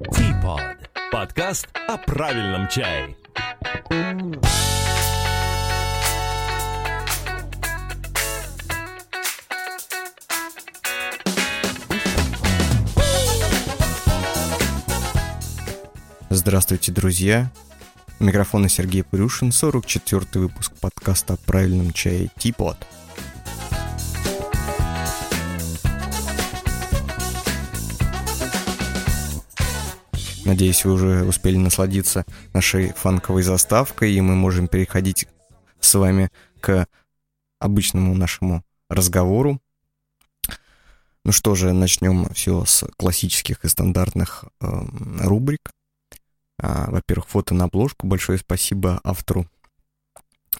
Teapot. 0.00 0.78
Подкаст 1.10 1.68
о 1.86 1.98
правильном 1.98 2.66
чае. 2.68 3.14
Здравствуйте, 16.30 16.90
друзья! 16.90 17.50
У 18.18 18.24
микрофона 18.24 18.70
Сергей 18.70 19.04
Пурюшин, 19.04 19.50
44-й 19.50 20.38
выпуск 20.38 20.72
подкаста 20.80 21.34
о 21.34 21.36
правильном 21.36 21.92
чае 21.92 22.30
Типот. 22.38 22.78
Надеюсь, 30.52 30.84
вы 30.84 30.92
уже 30.92 31.24
успели 31.24 31.56
насладиться 31.56 32.26
нашей 32.52 32.92
фанковой 32.92 33.42
заставкой, 33.42 34.12
и 34.12 34.20
мы 34.20 34.34
можем 34.34 34.68
переходить 34.68 35.26
с 35.80 35.94
вами 35.94 36.28
к 36.60 36.86
обычному 37.58 38.14
нашему 38.14 38.62
разговору. 38.90 39.62
Ну 41.24 41.32
что 41.32 41.54
же, 41.54 41.72
начнем 41.72 42.28
все 42.34 42.66
с 42.66 42.84
классических 42.98 43.64
и 43.64 43.68
стандартных 43.68 44.44
э, 44.60 44.66
рубрик. 45.20 45.70
А, 46.58 46.90
во-первых, 46.90 47.28
фото 47.28 47.54
на 47.54 47.64
обложку. 47.64 48.06
Большое 48.06 48.38
спасибо 48.38 49.00
автору 49.04 49.46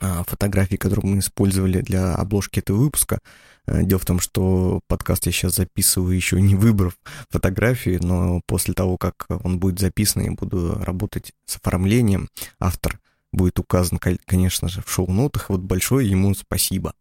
а, 0.02 0.24
фотографий, 0.26 0.76
которые 0.76 1.08
мы 1.08 1.20
использовали 1.20 1.80
для 1.80 2.14
обложки 2.14 2.58
этого 2.58 2.78
выпуска. 2.78 3.20
А, 3.66 3.84
дело 3.84 4.00
в 4.00 4.04
том, 4.04 4.18
что 4.18 4.80
подкаст 4.88 5.26
я 5.26 5.32
сейчас 5.32 5.54
записываю 5.54 6.16
еще 6.16 6.40
не 6.40 6.56
выбрав 6.56 6.98
фотографии, 7.30 8.00
но 8.02 8.40
после 8.46 8.74
того, 8.74 8.98
как 8.98 9.28
он 9.44 9.60
будет 9.60 9.78
записан, 9.78 10.22
я 10.22 10.32
буду 10.32 10.74
работать 10.74 11.32
с 11.44 11.54
оформлением. 11.56 12.28
Автор 12.58 12.98
будет 13.30 13.60
указан, 13.60 13.98
конечно 13.98 14.68
же, 14.68 14.82
в 14.84 14.90
шоу-нотах. 14.90 15.50
Вот 15.50 15.60
большое 15.60 16.10
ему 16.10 16.34
спасибо. 16.34 16.94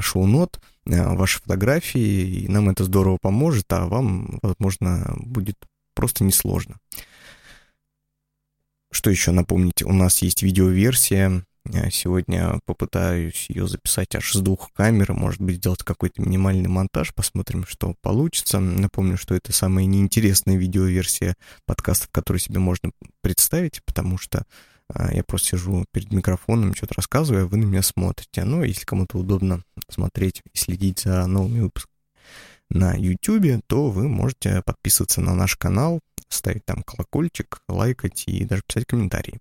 шоу-нот 0.00 0.60
ваши 0.84 1.40
фотографии, 1.40 2.42
и 2.42 2.48
нам 2.48 2.68
это 2.68 2.84
здорово 2.84 3.16
поможет, 3.18 3.72
а 3.72 3.86
вам, 3.86 4.38
возможно, 4.42 5.16
будет 5.16 5.56
просто 5.94 6.24
несложно. 6.24 6.76
Что 8.92 9.08
еще 9.08 9.30
напомнить? 9.32 9.82
У 9.82 9.92
нас 9.94 10.20
есть 10.20 10.42
видеоверсия 10.42 11.42
Сегодня 11.90 12.60
попытаюсь 12.64 13.46
ее 13.48 13.66
записать 13.66 14.14
аж 14.14 14.32
с 14.32 14.40
двух 14.40 14.72
камер, 14.72 15.12
может 15.12 15.40
быть, 15.40 15.56
сделать 15.56 15.82
какой-то 15.82 16.22
минимальный 16.22 16.68
монтаж, 16.68 17.14
посмотрим, 17.14 17.66
что 17.66 17.94
получится. 18.02 18.60
Напомню, 18.60 19.16
что 19.16 19.34
это 19.34 19.52
самая 19.52 19.84
неинтересная 19.86 20.56
видеоверсия 20.56 21.34
подкастов, 21.66 22.10
которую 22.10 22.40
себе 22.40 22.58
можно 22.58 22.90
представить, 23.22 23.82
потому 23.84 24.18
что 24.18 24.44
а, 24.88 25.12
я 25.12 25.24
просто 25.24 25.56
сижу 25.56 25.84
перед 25.92 26.12
микрофоном, 26.12 26.74
что-то 26.74 26.94
рассказываю, 26.96 27.44
а 27.44 27.46
вы 27.48 27.58
на 27.58 27.64
меня 27.64 27.82
смотрите. 27.82 28.44
Ну, 28.44 28.62
если 28.62 28.84
кому-то 28.84 29.18
удобно 29.18 29.62
смотреть 29.88 30.42
и 30.52 30.58
следить 30.58 31.00
за 31.00 31.26
новыми 31.26 31.60
выпусками 31.60 31.96
на 32.70 32.94
YouTube, 32.94 33.62
то 33.66 33.90
вы 33.90 34.08
можете 34.08 34.62
подписываться 34.62 35.20
на 35.20 35.34
наш 35.34 35.56
канал, 35.56 36.00
ставить 36.28 36.64
там 36.64 36.82
колокольчик, 36.82 37.60
лайкать 37.68 38.24
и 38.26 38.44
даже 38.44 38.62
писать 38.66 38.86
комментарии. 38.86 39.38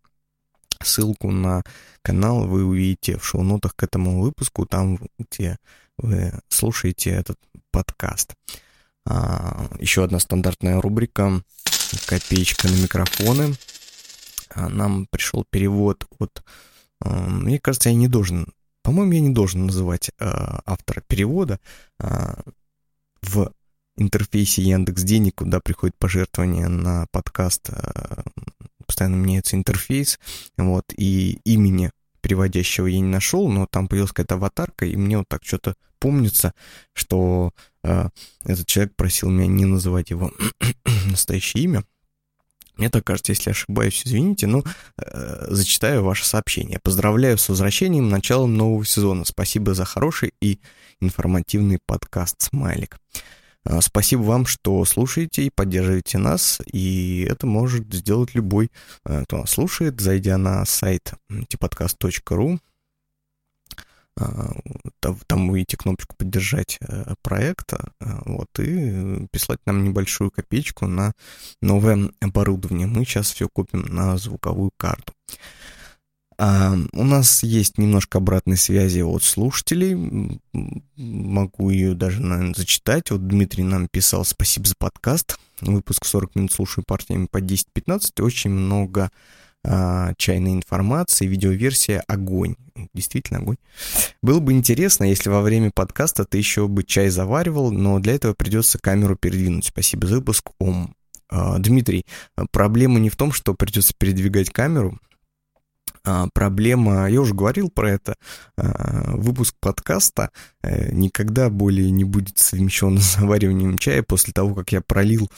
Ссылку 0.84 1.32
на 1.32 1.64
канал 2.02 2.48
вы 2.48 2.66
увидите 2.66 3.18
в 3.18 3.26
шоу-нотах 3.26 3.76
к 3.76 3.84
этому 3.84 4.22
выпуску, 4.22 4.66
там, 4.66 5.00
где 5.18 5.58
вы 5.98 6.34
слушаете 6.50 7.12
этот 7.12 7.38
подкаст. 7.72 8.36
А, 9.06 9.68
еще 9.80 10.04
одна 10.04 10.20
стандартная 10.20 10.82
рубрика 10.82 11.42
«Копеечка 12.08 12.68
на 12.68 12.76
микрофоны». 12.76 13.56
А, 14.50 14.70
нам 14.70 15.08
пришел 15.08 15.46
перевод 15.50 16.06
от... 16.20 16.44
А, 17.02 17.10
мне 17.10 17.60
кажется, 17.60 17.90
я 17.90 17.96
не 17.96 18.08
должен... 18.08 18.48
По-моему, 18.82 19.14
я 19.14 19.20
не 19.20 19.30
должен 19.30 19.66
называть 19.68 20.12
а, 20.20 20.62
автора 20.66 21.02
перевода. 21.08 21.60
А, 22.00 22.42
в 23.22 23.52
интерфейсе 23.98 24.62
Яндекс 24.62 25.04
Денег, 25.04 25.36
куда 25.36 25.60
приходит 25.60 25.96
пожертвование 25.98 26.68
на 26.68 27.08
подкаст 27.12 27.70
а, 27.70 28.24
постоянно 28.96 29.16
меняется 29.16 29.58
интерфейс, 29.58 30.18
вот, 30.56 30.86
и 30.96 31.40
имени 31.44 31.92
переводящего 32.22 32.88
я 32.88 33.02
не 33.02 33.04
нашел, 33.04 33.50
но 33.50 33.68
там 33.70 33.90
появилась 33.90 34.12
какая-то 34.12 34.36
аватарка, 34.36 34.86
и 34.86 34.96
мне 34.96 35.18
вот 35.18 35.28
так 35.28 35.44
что-то 35.44 35.76
помнится, 36.00 36.54
что 36.94 37.52
э, 37.84 38.08
этот 38.46 38.66
человек 38.66 38.96
просил 38.96 39.30
меня 39.30 39.48
не 39.48 39.66
называть 39.66 40.12
его 40.12 40.32
настоящее 41.12 41.66
имя. 41.66 41.84
Мне 42.78 42.90
так 42.90 43.04
кажется, 43.04 43.34
если 43.34 43.50
ошибаюсь, 43.50 44.02
извините, 44.06 44.48
но 44.48 44.64
э, 44.98 45.46
зачитаю 45.50 46.04
ваше 46.04 46.26
сообщение. 46.26 46.80
Поздравляю 46.82 47.38
с 47.38 47.50
возвращением, 47.50 48.08
началом 48.08 48.56
нового 48.56 48.86
сезона. 48.86 49.26
Спасибо 49.26 49.74
за 49.74 49.84
хороший 49.84 50.34
и 50.42 50.60
информативный 51.02 51.80
подкаст 51.86 52.42
«Смайлик». 52.42 52.98
Спасибо 53.82 54.22
вам, 54.22 54.46
что 54.46 54.86
слушаете 54.86 55.44
и 55.44 55.50
поддерживаете 55.50 56.18
нас, 56.18 56.60
и 56.72 57.28
это 57.30 57.48
может 57.48 57.94
сделать 57.94 58.36
любой, 58.36 58.72
а, 59.04 59.24
кто 59.24 59.38
нас 59.38 59.52
слушает, 59.52 60.00
зайдя 60.00 60.38
на 60.38 60.66
сайт 60.66 61.14
tpodcast.ru, 61.30 62.60
а, 64.18 64.52
там 65.28 65.50
увидите 65.50 65.78
кнопочку 65.78 66.16
«Поддержать 66.16 66.78
э, 66.80 67.16
проект», 67.22 67.74
вот, 68.00 68.48
и 68.60 69.28
прислать 69.30 69.60
нам 69.66 69.84
небольшую 69.84 70.32
копеечку 70.32 70.88
на 70.88 71.12
новое 71.62 72.12
оборудование. 72.22 72.88
Мы 72.88 73.04
сейчас 73.04 73.32
все 73.32 73.50
купим 73.50 73.82
на 73.82 74.18
звуковую 74.18 74.72
карту. 74.78 75.14
А, 76.38 76.76
у 76.94 77.04
нас 77.04 77.44
есть 77.44 77.78
немножко 77.78 78.18
обратной 78.18 78.58
связи 78.58 79.02
от 79.02 79.24
слушателей. 79.24 80.40
Могу 80.96 81.70
ее 81.70 81.94
даже, 81.94 82.22
наверное, 82.22 82.54
зачитать. 82.54 83.12
Вот 83.12 83.28
Дмитрий 83.28 83.64
нам 83.64 83.88
писал 83.88 84.26
«Спасибо 84.26 84.68
за 84.68 84.76
подкаст». 84.78 85.38
Выпуск 85.62 86.06
40 86.06 86.36
минут 86.36 86.52
слушаю 86.52 86.84
партиями 86.86 87.28
по 87.32 87.40
10-15. 87.40 88.22
Очень 88.22 88.52
много 88.52 89.10
а, 89.64 90.14
чайной 90.18 90.54
информации. 90.54 91.26
Видеоверсия 91.26 92.04
«Огонь». 92.08 92.56
Действительно 92.94 93.40
огонь. 93.40 93.58
Было 94.22 94.42
бы 94.42 94.52
интересно, 94.52 95.06
если 95.06 95.30
во 95.30 95.42
время 95.42 95.72
подкаста 95.74 96.26
ты 96.26 96.38
еще 96.38 96.68
бы 96.68 96.84
чай 96.84 97.10
заваривал, 97.10 97.72
но 97.72 98.00
для 98.00 98.14
этого 98.14 98.34
придется 98.34 98.78
камеру 98.78 99.16
передвинуть. 99.16 99.66
Спасибо 99.66 100.08
за 100.08 100.16
выпуск, 100.16 100.50
Ом. 100.60 100.94
А, 101.30 101.58
Дмитрий, 101.60 102.06
проблема 102.52 103.00
не 103.00 103.10
в 103.10 103.16
том, 103.16 103.32
что 103.32 103.54
придется 103.54 103.94
передвигать 103.98 104.50
камеру, 104.50 105.00
проблема, 106.34 107.10
я 107.10 107.22
уже 107.22 107.34
говорил 107.34 107.70
про 107.70 107.92
это, 107.92 108.16
а, 108.58 109.16
выпуск 109.16 109.56
подкаста 109.60 110.30
э, 110.62 110.92
никогда 110.92 111.50
более 111.50 111.92
не 111.92 112.04
будет 112.04 112.38
совмещен 112.38 112.98
с 113.00 113.16
завариванием 113.16 113.78
чая 113.78 114.04
после 114.04 114.34
того, 114.34 114.56
как 114.56 114.72
я 114.72 114.82
пролил 114.82 115.30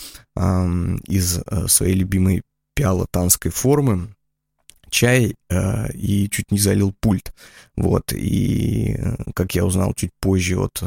из 1.08 1.40
э, 1.40 1.68
своей 1.68 1.96
любимой 1.96 2.44
пиалотанской 2.76 3.52
формы 3.52 4.10
чай 4.90 5.36
э, 5.50 5.92
и 5.94 6.30
чуть 6.30 6.52
не 6.52 6.60
залил 6.60 6.94
пульт. 7.00 7.34
Вот, 7.76 8.14
и 8.14 8.98
как 9.36 9.56
я 9.56 9.66
узнал 9.66 9.94
чуть 9.94 10.12
позже 10.20 10.58
от 10.60 10.82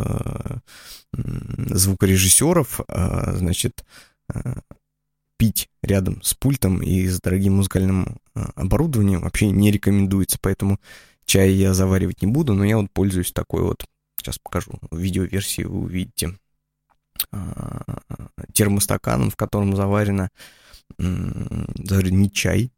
звукорежиссеров, 1.12 2.80
значит, 2.88 3.84
пить 5.40 5.70
рядом 5.82 6.22
с 6.22 6.34
пультом 6.34 6.82
и 6.82 7.06
с 7.06 7.18
дорогим 7.18 7.56
музыкальным 7.56 8.18
а, 8.34 8.50
оборудованием 8.56 9.22
вообще 9.22 9.50
не 9.50 9.70
рекомендуется, 9.70 10.36
поэтому 10.38 10.78
чай 11.24 11.52
я 11.52 11.72
заваривать 11.72 12.20
не 12.20 12.28
буду, 12.28 12.52
но 12.52 12.62
я 12.62 12.76
вот 12.76 12.90
пользуюсь 12.92 13.32
такой 13.32 13.62
вот, 13.62 13.86
сейчас 14.18 14.38
покажу, 14.38 14.78
видеоверсии 14.90 15.62
вы 15.62 15.78
увидите, 15.80 16.38
а, 17.32 17.80
термостаканом, 18.52 19.30
в 19.30 19.36
котором 19.36 19.74
заварено, 19.74 20.28
заварен 20.98 22.20
не 22.20 22.30
чай, 22.30 22.70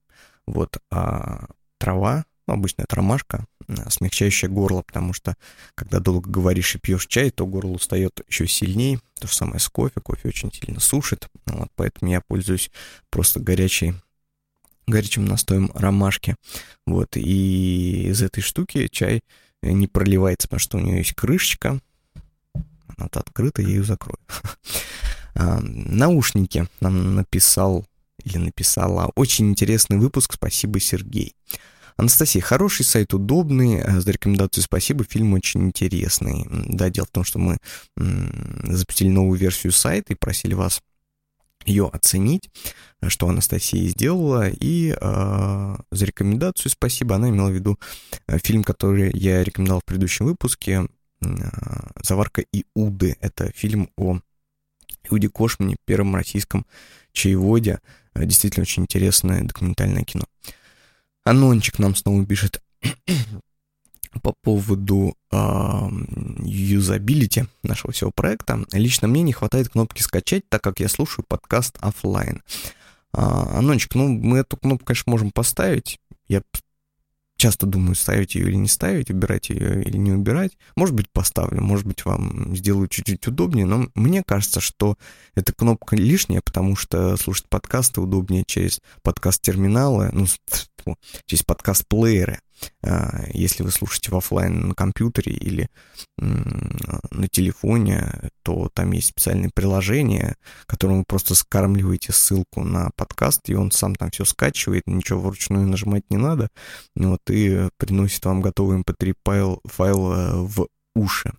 вот, 0.47 0.79
а 0.89 1.49
трава, 1.79 2.27
обычная 2.47 2.87
тромашка, 2.87 3.47
смягчающая 3.89 4.49
горло, 4.49 4.83
потому 4.83 5.13
что 5.13 5.37
когда 5.75 6.01
долго 6.01 6.29
говоришь 6.29 6.75
и 6.75 6.79
пьешь 6.79 7.07
чай, 7.07 7.31
то 7.31 7.47
горло 7.47 7.73
устает 7.73 8.21
еще 8.29 8.47
сильнее. 8.47 9.01
То 9.21 9.29
же 9.29 9.35
самое 9.35 9.61
с 9.61 9.69
кофе. 9.69 10.01
Кофе 10.01 10.29
очень 10.29 10.53
сильно 10.53 10.81
сушит. 10.81 11.29
Вот, 11.47 11.69
поэтому 11.77 12.11
я 12.11 12.21
пользуюсь 12.21 12.71
просто 13.11 13.41
горячей 13.41 13.95
горячим 14.87 15.25
настоем 15.25 15.71
ромашки. 15.75 16.37
Вот, 16.87 17.17
и 17.17 18.09
из 18.09 18.23
этой 18.23 18.41
штуки 18.41 18.89
чай 18.89 19.23
не 19.63 19.87
проливается, 19.87 20.49
потому 20.49 20.61
что 20.61 20.79
у 20.79 20.81
нее 20.81 20.99
есть 20.99 21.15
крышечка. 21.15 21.81
Она 22.97 23.09
открыта, 23.13 23.63
я 23.63 23.69
ее 23.69 23.85
закрою. 23.85 24.19
А, 25.35 25.61
наушники 25.63 26.69
нам 26.81 27.15
написал 27.15 27.87
или 28.23 28.37
написала. 28.37 29.11
Очень 29.15 29.49
интересный 29.49 29.97
выпуск, 29.97 30.35
спасибо, 30.35 30.79
Сергей. 30.79 31.35
Анастасия, 31.97 32.43
хороший 32.43 32.85
сайт, 32.85 33.15
удобный, 33.15 33.77
э, 33.77 34.01
за 34.01 34.11
рекомендацию 34.11 34.65
спасибо, 34.65 35.05
фильм 35.05 35.35
очень 35.35 35.67
интересный. 35.67 36.47
Да, 36.51 36.91
дело 36.91 37.07
в 37.07 37.11
том, 37.11 37.25
что 37.25 37.39
мы 37.39 37.59
запустили 37.97 39.09
новую 39.09 39.39
версию 39.39 39.73
сайта 39.73 40.13
и 40.13 40.17
просили 40.17 40.55
вас 40.55 40.81
ее 41.67 41.89
оценить, 41.93 42.51
что 43.09 43.29
Анастасия 43.29 43.89
сделала, 43.89 44.49
и 44.49 44.95
э, 44.99 45.77
за 45.91 46.05
рекомендацию 46.05 46.71
спасибо. 46.71 47.17
Она 47.17 47.31
имела 47.31 47.49
в 47.49 47.55
виду 47.55 47.79
э, 48.27 48.39
фильм, 48.39 48.65
который 48.65 49.11
я 49.15 49.43
рекомендовал 49.43 49.81
в 49.81 49.85
предыдущем 49.85 50.27
выпуске, 50.27 50.89
э, 51.21 51.27
«Заварка 52.03 52.45
Иуды». 52.53 53.17
Это 53.21 53.53
фильм 53.55 53.91
о 53.97 54.19
Иуде 55.11 55.29
Кошмане, 55.29 55.77
первом 55.85 56.15
российском 56.15 56.67
чаеводе. 57.13 57.81
Э, 58.15 58.25
действительно 58.25 58.63
очень 58.63 58.85
интересное 58.85 59.43
документальное 59.43 60.05
кино. 60.05 60.25
Анончик 61.25 61.79
нам 61.79 61.95
снова 61.95 62.25
пишет 62.27 62.63
по 64.23 64.35
поводу 64.43 65.15
э, 65.31 65.89
юзабилити 66.41 67.47
нашего 67.63 67.93
всего 67.93 68.11
проекта. 68.11 68.65
Лично 68.73 69.09
мне 69.09 69.23
не 69.23 69.33
хватает 69.33 69.71
кнопки 69.71 70.03
«Скачать», 70.03 70.49
так 70.49 70.63
как 70.63 70.81
я 70.81 70.89
слушаю 70.89 71.25
подкаст 71.27 71.79
офлайн. 71.81 72.43
А, 73.13 73.59
Анончик, 73.59 73.95
ну, 73.95 74.09
мы 74.09 74.39
эту 74.39 74.57
кнопку, 74.57 74.87
конечно, 74.87 75.11
можем 75.11 75.31
поставить. 75.31 75.99
Я 76.29 76.43
часто 77.37 77.67
думаю, 77.67 77.97
ставить 77.97 78.37
ее 78.37 78.49
или 78.49 78.55
не 78.55 78.69
ставить, 78.69 79.11
убирать 79.11 79.51
ее 79.51 79.83
или 79.83 79.97
не 79.97 80.13
убирать. 80.13 80.57
Может 80.77 80.95
быть, 80.95 81.11
поставлю, 81.11 81.61
может 81.61 81.87
быть, 81.87 82.05
вам 82.05 82.55
сделаю 82.55 82.87
чуть-чуть 82.87 83.27
удобнее, 83.27 83.67
но 83.67 83.89
мне 83.95 84.23
кажется, 84.23 84.61
что 84.61 84.97
эта 85.35 85.53
кнопка 85.53 85.97
лишняя, 85.97 86.41
потому 86.41 86.77
что 86.77 87.17
слушать 87.17 87.49
подкасты 87.49 88.01
удобнее 88.01 88.45
через 88.47 88.81
подкаст-терминалы, 89.03 90.11
ну, 90.13 90.27
через 91.27 91.43
подкаст-плееры. 91.43 92.41
А, 92.85 93.25
если 93.33 93.63
вы 93.63 93.71
слушаете 93.71 94.11
в 94.11 94.17
офлайн 94.17 94.69
на 94.69 94.75
компьютере 94.75 95.33
или 95.33 95.69
на 96.17 97.29
телефоне, 97.29 98.31
то 98.43 98.69
там 98.73 98.93
есть 98.93 99.09
специальное 99.09 99.51
приложение, 99.53 100.37
которым 100.67 100.99
вы 100.99 101.05
просто 101.07 101.35
скармливаете 101.35 102.13
ссылку 102.13 102.63
на 102.63 102.91
подкаст, 102.97 103.49
и 103.49 103.55
он 103.55 103.71
сам 103.71 103.95
там 103.95 104.11
все 104.11 104.25
скачивает, 104.25 104.87
ничего 104.87 105.21
вручную 105.21 105.67
нажимать 105.67 106.05
не 106.11 106.17
надо, 106.17 106.49
вот, 106.95 107.21
и 107.31 107.69
приносит 107.77 108.25
вам 108.25 108.41
готовый 108.43 108.79
mp3 108.81 109.09
эм 109.09 109.15
файл, 109.25 109.61
файл 109.65 110.13
э, 110.13 110.33
в 110.43 110.69
уши. 110.95 111.33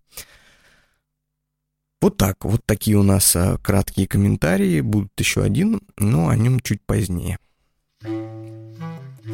Вот 2.02 2.18
так, 2.18 2.44
вот 2.44 2.62
такие 2.66 2.98
у 2.98 3.04
нас 3.04 3.36
э, 3.36 3.58
краткие 3.64 4.08
комментарии, 4.08 4.82
будут 4.82 5.12
еще 5.18 5.42
один, 5.42 5.82
но 5.98 6.28
о 6.28 6.36
нем 6.36 6.60
чуть 6.60 6.82
позднее. 6.86 7.38
А, 9.26 9.30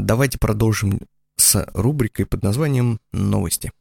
давайте 0.00 0.38
продолжим 0.38 1.00
с 1.36 1.66
рубрикой 1.72 2.26
под 2.26 2.42
названием 2.42 3.00
«Новости». 3.12 3.72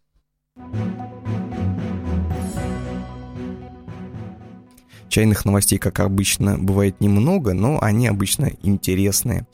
Чайных 5.10 5.44
новостей, 5.44 5.78
как 5.78 6.00
обычно, 6.00 6.58
бывает 6.58 7.02
немного, 7.02 7.54
но 7.54 7.84
они 7.84 8.08
обычно 8.08 8.50
интересные. 8.64 9.46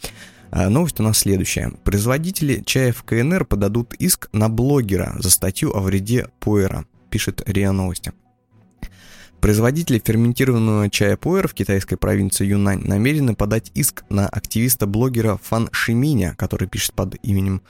А, 0.49 0.69
новость 0.69 0.99
у 0.99 1.03
нас 1.03 1.19
следующая. 1.19 1.71
Производители 1.83 2.63
чая 2.65 2.94
в 2.94 3.03
КНР 3.03 3.45
подадут 3.45 3.94
иск 3.95 4.29
на 4.31 4.49
блогера 4.49 5.15
за 5.19 5.29
статью 5.29 5.75
о 5.75 5.81
вреде 5.81 6.27
пуэра, 6.39 6.85
пишет 7.09 7.41
РИА 7.47 7.71
Новости. 7.71 8.13
Производители 9.41 10.01
ферментированного 10.03 10.89
чая 10.89 11.15
пуэр 11.15 11.47
в 11.47 11.53
китайской 11.53 11.95
провинции 11.95 12.45
Юнань 12.45 12.81
намерены 12.83 13.35
подать 13.35 13.71
иск 13.75 14.03
на 14.09 14.27
активиста-блогера 14.27 15.39
Фан 15.44 15.69
Шиминя, 15.71 16.33
который 16.35 16.67
пишет 16.67 16.93
под 16.93 17.15
именем 17.23 17.61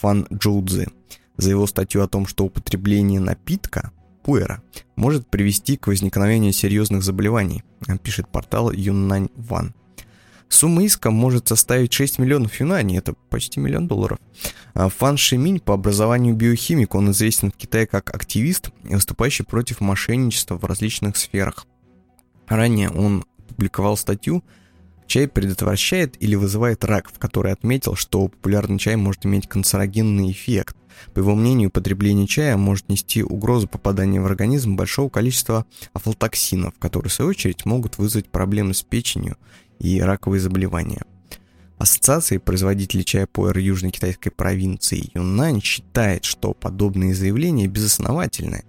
Фан 0.00 0.28
Джоудзи, 0.32 0.88
за 1.36 1.50
его 1.50 1.66
статью 1.66 2.02
о 2.02 2.08
том, 2.08 2.26
что 2.26 2.44
употребление 2.44 3.20
напитка 3.20 3.90
пуэра 4.22 4.62
может 4.94 5.26
привести 5.26 5.76
к 5.76 5.88
возникновению 5.88 6.52
серьезных 6.52 7.02
заболеваний, 7.02 7.64
пишет 8.02 8.28
портал 8.28 8.70
Юнань 8.70 9.28
Ван. 9.34 9.74
Сумма 10.48 10.82
иска 10.84 11.10
может 11.10 11.48
составить 11.48 11.92
6 11.92 12.18
миллионов 12.18 12.58
юаней, 12.58 12.98
это 12.98 13.14
почти 13.30 13.60
миллион 13.60 13.86
долларов. 13.86 14.18
А 14.74 14.88
Фан 14.88 15.16
Шиминь 15.16 15.60
по 15.60 15.74
образованию 15.74 16.34
биохимик, 16.34 16.94
он 16.94 17.10
известен 17.10 17.50
в 17.50 17.56
Китае 17.56 17.86
как 17.86 18.14
активист, 18.14 18.70
выступающий 18.82 19.44
против 19.44 19.80
мошенничества 19.80 20.56
в 20.56 20.64
различных 20.64 21.16
сферах. 21.16 21.66
Ранее 22.46 22.90
он 22.90 23.24
публиковал 23.48 23.96
статью 23.96 24.42
«Чай 25.06 25.28
предотвращает 25.28 26.20
или 26.22 26.34
вызывает 26.34 26.84
рак», 26.84 27.10
в 27.10 27.18
которой 27.18 27.52
отметил, 27.52 27.94
что 27.94 28.28
популярный 28.28 28.78
чай 28.78 28.96
может 28.96 29.26
иметь 29.26 29.48
канцерогенный 29.48 30.30
эффект. 30.30 30.76
По 31.14 31.20
его 31.20 31.34
мнению, 31.34 31.70
потребление 31.70 32.26
чая 32.26 32.56
может 32.56 32.88
нести 32.88 33.22
угрозу 33.22 33.68
попадания 33.68 34.20
в 34.20 34.26
организм 34.26 34.76
большого 34.76 35.08
количества 35.08 35.64
афлатоксинов, 35.92 36.74
которые, 36.78 37.10
в 37.10 37.12
свою 37.12 37.30
очередь, 37.30 37.64
могут 37.64 37.98
вызвать 37.98 38.28
проблемы 38.28 38.74
с 38.74 38.82
печенью 38.82 39.36
и 39.78 40.00
раковые 40.00 40.40
заболевания. 40.40 41.02
Ассоциация 41.78 42.40
производителей 42.40 43.04
чая 43.04 43.26
пуэр 43.26 43.56
Южной 43.58 43.92
китайской 43.92 44.30
провинции 44.30 45.10
Юнань 45.14 45.62
считает, 45.62 46.24
что 46.24 46.52
подобные 46.52 47.14
заявления 47.14 47.68
безосновательны, 47.68 48.64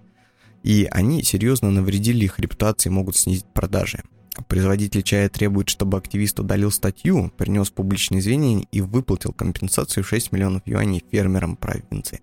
и 0.61 0.87
они 0.91 1.23
серьезно 1.23 1.71
навредили 1.71 2.25
их 2.25 2.39
репутации 2.39 2.89
и 2.89 2.93
могут 2.93 3.15
снизить 3.17 3.45
продажи. 3.45 4.03
Производитель 4.47 5.01
чая 5.01 5.27
требует, 5.27 5.69
чтобы 5.69 5.97
активист 5.97 6.39
удалил 6.39 6.71
статью, 6.71 7.31
принес 7.35 7.71
публичные 7.71 8.19
извинения 8.19 8.67
и 8.71 8.81
выплатил 8.81 9.33
компенсацию 9.33 10.03
6 10.03 10.31
миллионов 10.31 10.61
юаней 10.65 11.03
фермерам 11.11 11.55
провинции. 11.55 12.21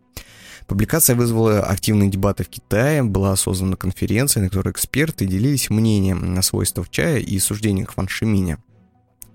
Публикация 0.67 1.15
вызвала 1.15 1.61
активные 1.61 2.11
дебаты 2.11 2.45
в 2.45 2.49
Китае, 2.49 3.03
была 3.03 3.37
создана 3.37 3.77
конференция, 3.77 4.43
на 4.43 4.49
которой 4.49 4.71
эксперты 4.71 5.27
делились 5.27 5.71
мнением 5.71 6.37
о 6.37 6.43
свойствах 6.43 6.91
чая 6.91 7.19
и 7.19 7.39
суждениях 7.39 7.97
Ван 7.97 8.09
Шиминя. 8.09 8.59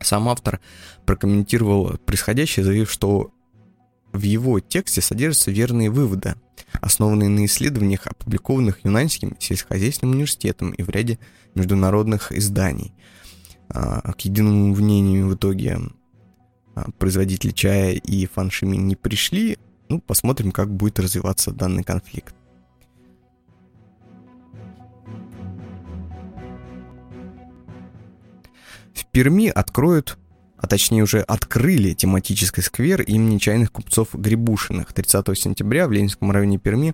Сам 0.01 0.29
автор 0.29 0.59
прокомментировал 1.05 1.97
происходящее, 2.05 2.65
заявив, 2.65 2.91
что 2.91 3.31
в 4.11 4.21
его 4.23 4.59
тексте 4.59 5.01
содержатся 5.01 5.51
верные 5.51 5.89
выводы, 5.89 6.35
основанные 6.81 7.29
на 7.29 7.45
исследованиях, 7.45 8.07
опубликованных 8.07 8.83
Юнаньским 8.83 9.37
сельскохозяйственным 9.39 10.15
университетом 10.15 10.71
и 10.71 10.83
в 10.83 10.89
ряде 10.89 11.19
международных 11.55 12.31
изданий. 12.31 12.93
А, 13.69 14.11
к 14.13 14.21
единому 14.21 14.75
мнению 14.75 15.27
в 15.27 15.35
итоге 15.35 15.79
а, 16.75 16.91
производители 16.97 17.51
чая 17.51 17.93
и 17.93 18.25
фаншими 18.25 18.75
не 18.75 18.95
пришли. 18.95 19.57
Ну, 19.87 19.99
посмотрим, 19.99 20.51
как 20.51 20.73
будет 20.73 20.99
развиваться 20.99 21.51
данный 21.51 21.83
конфликт. 21.83 22.35
Перми 29.11 29.47
откроют, 29.47 30.17
а 30.57 30.67
точнее 30.67 31.03
уже 31.03 31.21
открыли 31.21 31.93
тематический 31.93 32.63
сквер 32.63 33.01
имени 33.01 33.37
чайных 33.39 33.71
купцов 33.71 34.09
Грибушиных. 34.13 34.93
30 34.93 35.37
сентября 35.37 35.87
в 35.87 35.91
Ленинском 35.91 36.31
районе 36.31 36.57
Перми 36.57 36.93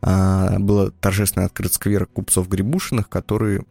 а, 0.00 0.58
было 0.58 0.90
торжественно 0.90 1.46
открыт 1.46 1.72
сквер 1.74 2.06
купцов 2.06 2.48
Грибушиных, 2.48 3.08
который 3.08 3.62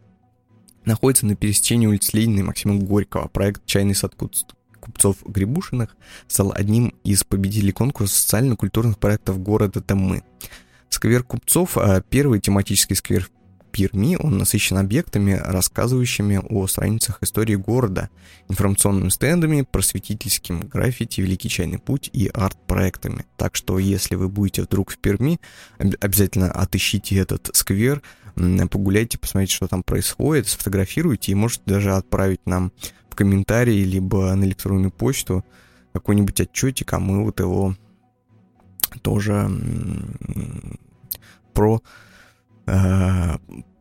находится 0.84 1.26
на 1.26 1.34
пересечении 1.34 1.86
улиц 1.86 2.12
Ленина 2.12 2.40
и 2.40 2.42
Максима 2.42 2.76
Горького. 2.76 3.28
Проект 3.28 3.64
«Чайный 3.66 3.94
сад 3.94 4.14
купцов 4.14 5.16
Грибушиных» 5.24 5.96
стал 6.28 6.52
одним 6.54 6.94
из 7.02 7.24
победителей 7.24 7.72
конкурса 7.72 8.14
социально-культурных 8.20 8.98
проектов 8.98 9.42
города 9.42 9.80
Тамы. 9.80 10.22
Сквер 10.90 11.24
купцов 11.24 11.76
а,– 11.76 12.00
первый 12.08 12.40
тематический 12.40 12.94
сквер 12.94 13.28
Перми, 13.74 14.16
он 14.16 14.38
насыщен 14.38 14.78
объектами, 14.78 15.32
рассказывающими 15.32 16.40
о 16.48 16.68
страницах 16.68 17.18
истории 17.22 17.56
города, 17.56 18.08
информационными 18.48 19.08
стендами, 19.08 19.62
просветительским 19.62 20.60
граффити, 20.60 21.20
Великий 21.20 21.48
чайный 21.48 21.78
путь 21.78 22.08
и 22.12 22.30
арт-проектами. 22.32 23.26
Так 23.36 23.56
что, 23.56 23.80
если 23.80 24.14
вы 24.14 24.28
будете 24.28 24.62
вдруг 24.62 24.92
в 24.92 24.98
Перми, 24.98 25.40
обязательно 25.78 26.52
отыщите 26.52 27.16
этот 27.16 27.50
сквер, 27.52 28.00
погуляйте, 28.70 29.18
посмотрите, 29.18 29.56
что 29.56 29.66
там 29.66 29.82
происходит, 29.82 30.46
сфотографируйте 30.46 31.32
и 31.32 31.34
можете 31.34 31.64
даже 31.66 31.96
отправить 31.96 32.46
нам 32.46 32.70
в 33.10 33.16
комментарии, 33.16 33.82
либо 33.82 34.32
на 34.36 34.44
электронную 34.44 34.92
почту 34.92 35.44
какой-нибудь 35.92 36.40
отчетик, 36.40 36.92
а 36.92 37.00
мы 37.00 37.24
вот 37.24 37.40
его 37.40 37.74
тоже 39.02 39.50
про 41.52 41.82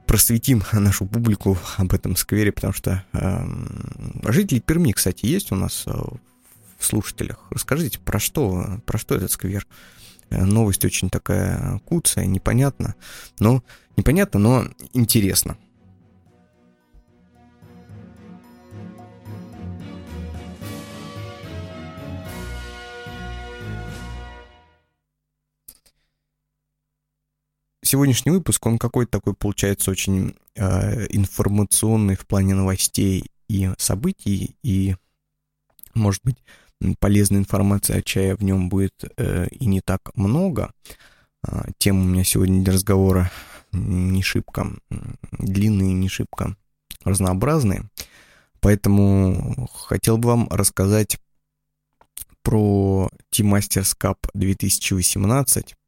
просветим 0.06 0.64
нашу 0.74 1.06
публику 1.06 1.58
об 1.78 1.94
этом 1.94 2.16
сквере, 2.16 2.52
потому 2.52 2.74
что 2.74 3.04
э, 3.14 4.32
жители 4.32 4.60
Перми, 4.60 4.92
кстати, 4.92 5.26
есть 5.26 5.52
у 5.52 5.56
нас 5.56 5.84
э, 5.88 5.92
в 6.78 6.86
слушателях. 6.86 7.40
Расскажите, 7.50 8.00
про 8.00 8.20
что, 8.20 8.80
про 8.86 8.98
что 8.98 9.16
этот 9.16 9.32
сквер? 9.32 9.66
Э, 10.30 10.44
новость 10.44 10.86
очень 10.86 11.10
такая 11.10 11.80
куцая, 11.86 12.26
непонятно, 12.26 12.96
но 13.40 13.64
непонятно, 13.98 14.40
но 14.40 14.68
интересно. 14.94 15.58
Сегодняшний 27.94 28.32
выпуск, 28.32 28.66
он 28.66 28.80
какой-то 28.80 29.12
такой 29.12 29.36
получается 29.36 29.92
очень 29.92 30.36
э, 30.56 31.06
информационный 31.10 32.16
в 32.16 32.26
плане 32.26 32.56
новостей 32.56 33.30
и 33.48 33.70
событий, 33.78 34.56
и, 34.64 34.96
может 35.94 36.20
быть, 36.24 36.38
полезной 36.98 37.42
информации 37.42 37.96
о 37.96 38.02
чае 38.02 38.36
в 38.36 38.44
нем 38.44 38.70
будет 38.70 38.96
э, 39.18 39.48
и 39.50 39.68
не 39.68 39.80
так 39.80 40.10
много. 40.16 40.74
Э, 41.48 41.66
тем 41.78 42.02
у 42.02 42.04
меня 42.04 42.24
сегодня 42.24 42.64
для 42.64 42.74
разговора 42.74 43.32
не 43.72 44.24
шибко 44.24 44.72
длинные, 45.32 45.94
не 45.94 46.10
шибко 46.10 46.56
разнообразные. 47.04 47.92
Поэтому 48.60 49.68
хотел 49.72 50.18
бы 50.18 50.30
вам 50.30 50.48
рассказать 50.50 51.20
про 52.42 53.12
T-Masters 53.30 53.96
Cup 54.00 54.18
2018, 54.34 55.74
а, 55.74 55.83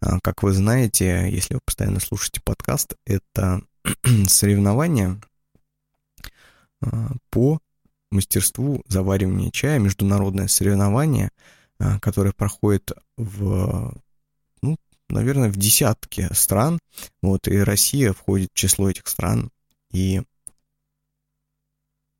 как 0.00 0.42
вы 0.42 0.52
знаете, 0.52 1.28
если 1.30 1.54
вы 1.54 1.60
постоянно 1.64 2.00
слушаете 2.00 2.40
подкаст, 2.44 2.94
это 3.04 3.62
соревнования 4.26 5.20
а, 6.80 7.12
по 7.30 7.60
мастерству 8.10 8.82
заваривания 8.86 9.50
чая, 9.50 9.78
международное 9.78 10.48
соревнование, 10.48 11.30
а, 11.78 11.98
которое 12.00 12.32
проходит 12.32 12.92
в, 13.16 13.94
ну, 14.62 14.76
наверное, 15.08 15.50
в 15.50 15.56
десятке 15.56 16.32
стран. 16.32 16.78
Вот, 17.22 17.48
и 17.48 17.58
Россия 17.58 18.12
входит 18.12 18.50
в 18.52 18.56
число 18.56 18.90
этих 18.90 19.06
стран. 19.08 19.50
И 19.90 20.22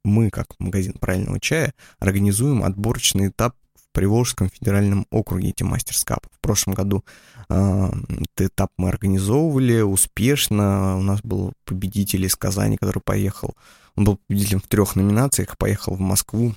мы, 0.04 0.30
как 0.30 0.58
магазин 0.58 0.94
правильного 0.94 1.40
чая, 1.40 1.75
организуем 1.99 2.62
отборочный 2.62 3.28
этап 3.28 3.56
Приволжском 3.92 4.49
федеральном 4.49 5.07
округе 5.11 5.50
эти 5.50 5.62
мастерскап. 5.62 6.26
В 6.30 6.40
прошлом 6.40 6.75
году 6.75 7.04
э, 7.49 7.90
этот 8.09 8.52
этап 8.52 8.71
мы 8.76 8.88
организовывали 8.88 9.80
успешно. 9.80 10.97
У 10.99 11.02
нас 11.02 11.21
был 11.23 11.52
победитель 11.64 12.25
из 12.25 12.37
Казани, 12.37 12.76
который 12.76 13.02
поехал. 13.04 13.57
Он 13.97 14.04
был 14.04 14.21
победителем 14.26 14.61
в 14.61 14.68
трех 14.68 14.95
номинациях, 14.95 15.57
поехал 15.59 15.95
в 15.95 16.00
Москву 16.00 16.54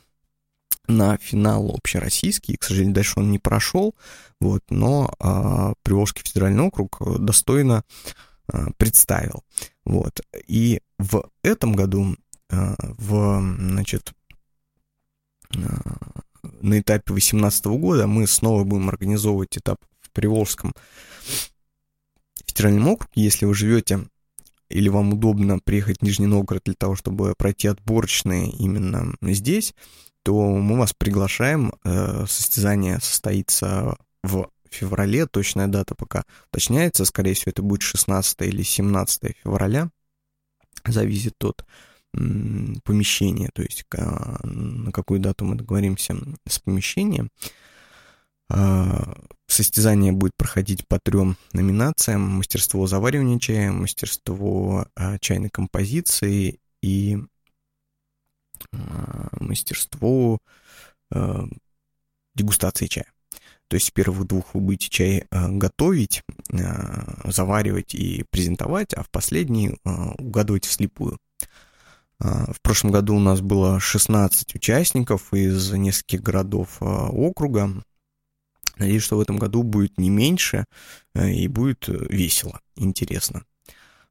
на 0.88 1.18
финал 1.18 1.72
общероссийский. 1.74 2.58
К 2.58 2.64
сожалению, 2.64 2.96
дальше 2.96 3.20
он 3.20 3.32
не 3.32 3.40
прошел, 3.40 3.96
вот, 4.40 4.64
но 4.70 5.14
э, 5.20 5.74
Приволжский 5.84 6.24
федеральный 6.24 6.64
округ 6.64 7.02
достойно 7.20 7.84
э, 8.52 8.68
представил. 8.78 9.44
Вот. 9.86 10.22
И 10.48 10.82
в 11.00 11.30
этом 11.44 11.74
году, 11.74 12.16
э, 12.50 12.76
в, 12.80 13.42
значит, 13.58 14.14
на 16.44 16.80
этапе 16.80 17.04
2018 17.08 17.66
года 17.66 18.08
мы 18.08 18.28
снова 18.28 18.64
будем 18.64 18.90
организовывать 18.90 19.58
этап 19.58 19.78
в 20.00 20.12
Приволжском 20.12 20.74
федеральном 22.46 22.88
округе. 22.88 23.12
Если 23.16 23.46
вы 23.46 23.54
живете 23.54 24.08
или 24.70 24.90
вам 24.90 25.14
удобно 25.14 25.60
приехать 25.60 26.00
в 26.00 26.04
Нижний 26.04 26.28
Новгород 26.28 26.64
для 26.66 26.76
того, 26.76 26.96
чтобы 26.96 27.34
пройти 27.38 27.68
отборочные 27.68 28.50
именно 28.52 29.14
здесь, 29.22 29.74
то 30.24 30.34
мы 30.50 30.78
вас 30.78 30.94
приглашаем. 30.94 31.74
Э, 31.84 32.26
состязание 32.28 33.00
состоится 33.02 33.98
в 34.24 34.50
феврале, 34.70 35.26
точная 35.26 35.68
дата 35.68 35.96
пока 35.96 36.24
уточняется, 36.50 37.06
скорее 37.06 37.34
всего, 37.34 37.52
это 37.52 37.62
будет 37.62 37.82
16 37.82 38.42
или 38.42 38.64
17 38.64 39.36
февраля, 39.44 39.90
зависит 40.86 41.44
от 41.44 41.66
помещение, 42.14 43.50
то 43.54 43.62
есть 43.62 43.86
на 43.92 44.92
какую 44.92 45.20
дату 45.20 45.46
мы 45.46 45.56
договоримся 45.56 46.16
с 46.48 46.60
помещением. 46.60 47.30
А, 48.54 49.16
состязание 49.48 50.12
будет 50.12 50.36
проходить 50.36 50.86
по 50.88 51.00
трем 51.00 51.38
номинациям. 51.54 52.22
Мастерство 52.22 52.86
заваривания 52.86 53.40
чая, 53.40 53.72
мастерство 53.72 54.88
а, 54.96 55.18
чайной 55.20 55.50
композиции 55.50 56.60
и 56.82 57.18
а, 58.74 59.28
мастерство 59.40 60.40
дегустации 62.36 62.88
чая. 62.88 63.12
То 63.68 63.76
есть 63.76 63.92
первых 63.92 64.26
двух 64.26 64.54
вы 64.54 64.62
будете 64.62 64.90
чай 64.90 65.28
готовить, 65.30 66.24
заваривать 67.26 67.94
и 67.94 68.24
презентовать, 68.30 68.94
а 68.94 69.04
в 69.04 69.10
последний 69.10 69.78
угадывать 69.84 70.64
вслепую. 70.66 71.20
А, 72.22 72.52
в 72.54 72.62
прошлом 72.62 72.92
году 72.92 73.16
у 73.16 73.20
нас 73.20 73.42
было 73.42 73.80
16 73.80 74.56
участников 74.56 75.34
из 75.34 75.72
нескольких 75.72 76.22
городов 76.22 76.78
а, 76.80 77.10
округа. 77.10 77.84
Надеюсь, 78.78 79.04
что 79.04 79.18
в 79.18 79.22
этом 79.22 79.38
году 79.38 79.64
будет 79.64 79.98
не 79.98 80.10
меньше 80.10 80.66
э, 81.14 81.32
и 81.32 81.48
будет 81.48 81.88
весело, 81.88 82.62
интересно. 82.76 83.44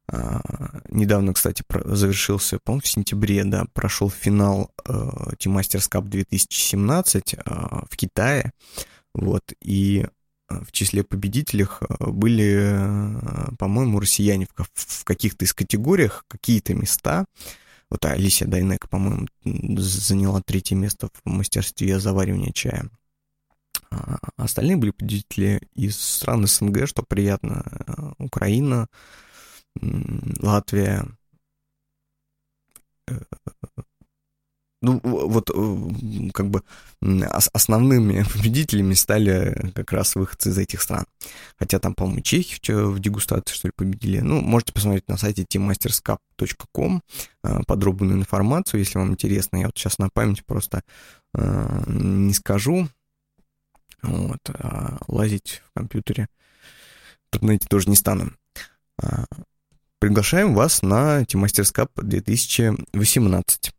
А, 0.07 0.41
недавно, 0.89 1.33
кстати, 1.33 1.63
завершился, 1.85 2.59
по-моему, 2.63 2.81
в 2.81 2.87
сентябре, 2.87 3.43
да, 3.45 3.65
прошел 3.73 4.09
финал 4.09 4.71
Team 4.85 5.57
Masters 5.57 5.89
Cup 5.89 6.07
2017 6.07 7.35
в 7.45 7.95
Китае. 7.95 8.51
Вот, 9.13 9.43
и 9.61 10.05
в 10.49 10.71
числе 10.71 11.03
победителей 11.03 11.67
были, 11.99 12.77
по-моему, 13.57 13.99
россияне 13.99 14.47
в 14.55 15.03
каких-то 15.03 15.45
из 15.45 15.53
категориях, 15.53 16.25
какие-то 16.27 16.73
места. 16.73 17.25
Вот 17.91 18.05
Алисия 18.05 18.47
Дайнек, 18.47 18.87
по-моему, 18.87 19.27
заняла 19.43 20.41
третье 20.41 20.75
место 20.75 21.09
в 21.09 21.29
мастерстве 21.29 21.99
заваривания 21.99 22.53
чая. 22.53 22.89
А 23.89 24.17
остальные 24.37 24.77
были 24.77 24.91
победители 24.91 25.67
из 25.73 25.99
стран 25.99 26.47
СНГ, 26.47 26.87
что 26.87 27.03
приятно. 27.03 28.15
Украина, 28.17 28.87
Латвия, 29.75 31.05
э, 33.09 33.19
ну, 34.81 34.99
вот 35.03 35.51
э, 35.53 36.31
как 36.33 36.49
бы 36.49 36.63
основными 37.53 38.23
победителями 38.33 38.93
стали 38.93 39.71
как 39.75 39.91
раз 39.91 40.15
выходцы 40.15 40.49
из 40.49 40.57
этих 40.57 40.81
стран. 40.81 41.05
Хотя 41.57 41.79
там, 41.79 41.93
по-моему, 41.93 42.21
чехи 42.21 42.59
в 42.71 42.99
дегустации, 42.99 43.53
что 43.53 43.67
ли, 43.67 43.73
победили. 43.75 44.19
Ну, 44.19 44.41
можете 44.41 44.73
посмотреть 44.73 45.07
на 45.07 45.17
сайте 45.17 45.43
teammasterscup.com 45.43 47.03
э, 47.43 47.59
подробную 47.67 48.17
информацию, 48.17 48.79
если 48.79 48.97
вам 48.97 49.11
интересно. 49.11 49.57
Я 49.57 49.67
вот 49.67 49.77
сейчас 49.77 49.99
на 49.99 50.09
память 50.09 50.43
просто 50.45 50.83
э, 51.35 51.83
не 51.87 52.33
скажу. 52.33 52.87
Вот, 54.01 54.39
а 54.49 54.97
лазить 55.07 55.61
в 55.69 55.77
компьютере 55.77 56.27
в 57.31 57.35
интернете 57.35 57.67
тоже 57.69 57.87
не 57.87 57.95
стану. 57.95 58.31
А, 58.97 59.25
приглашаем 59.99 60.55
вас 60.55 60.81
на 60.81 61.21
Team 61.21 61.43
Masters 61.43 61.71
Cup 61.73 61.89
2018. 61.95 63.71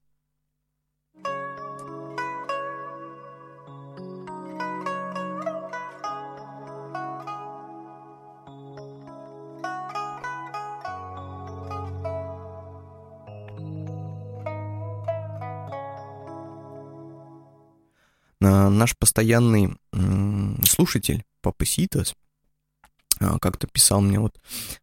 Наш 18.43 18.97
постоянный 18.97 19.77
слушатель, 20.65 21.25
Папа 21.41 21.65
Ситас, 21.65 22.15
а, 23.21 23.39
как-то 23.39 23.67
писал 23.67 24.01
мне 24.01 24.19
вот 24.19 24.39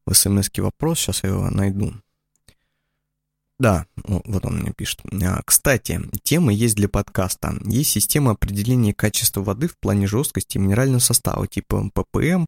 в 0.05 0.13
смс 0.13 0.49
вопрос, 0.57 0.99
сейчас 0.99 1.23
я 1.23 1.29
его 1.29 1.49
найду. 1.49 1.93
Да, 3.59 3.85
вот 4.05 4.45
он 4.45 4.59
мне 4.59 4.71
пишет. 4.71 5.01
А, 5.23 5.41
кстати, 5.43 5.99
тема 6.23 6.53
есть 6.53 6.75
для 6.75 6.87
подкаста. 6.87 7.55
Есть 7.65 7.91
система 7.91 8.31
определения 8.31 8.93
качества 8.93 9.41
воды 9.41 9.67
в 9.67 9.77
плане 9.77 10.07
жесткости 10.07 10.57
и 10.57 10.59
минерального 10.61 10.99
состава, 10.99 11.45
типа 11.45 11.89
ppm, 11.93 12.47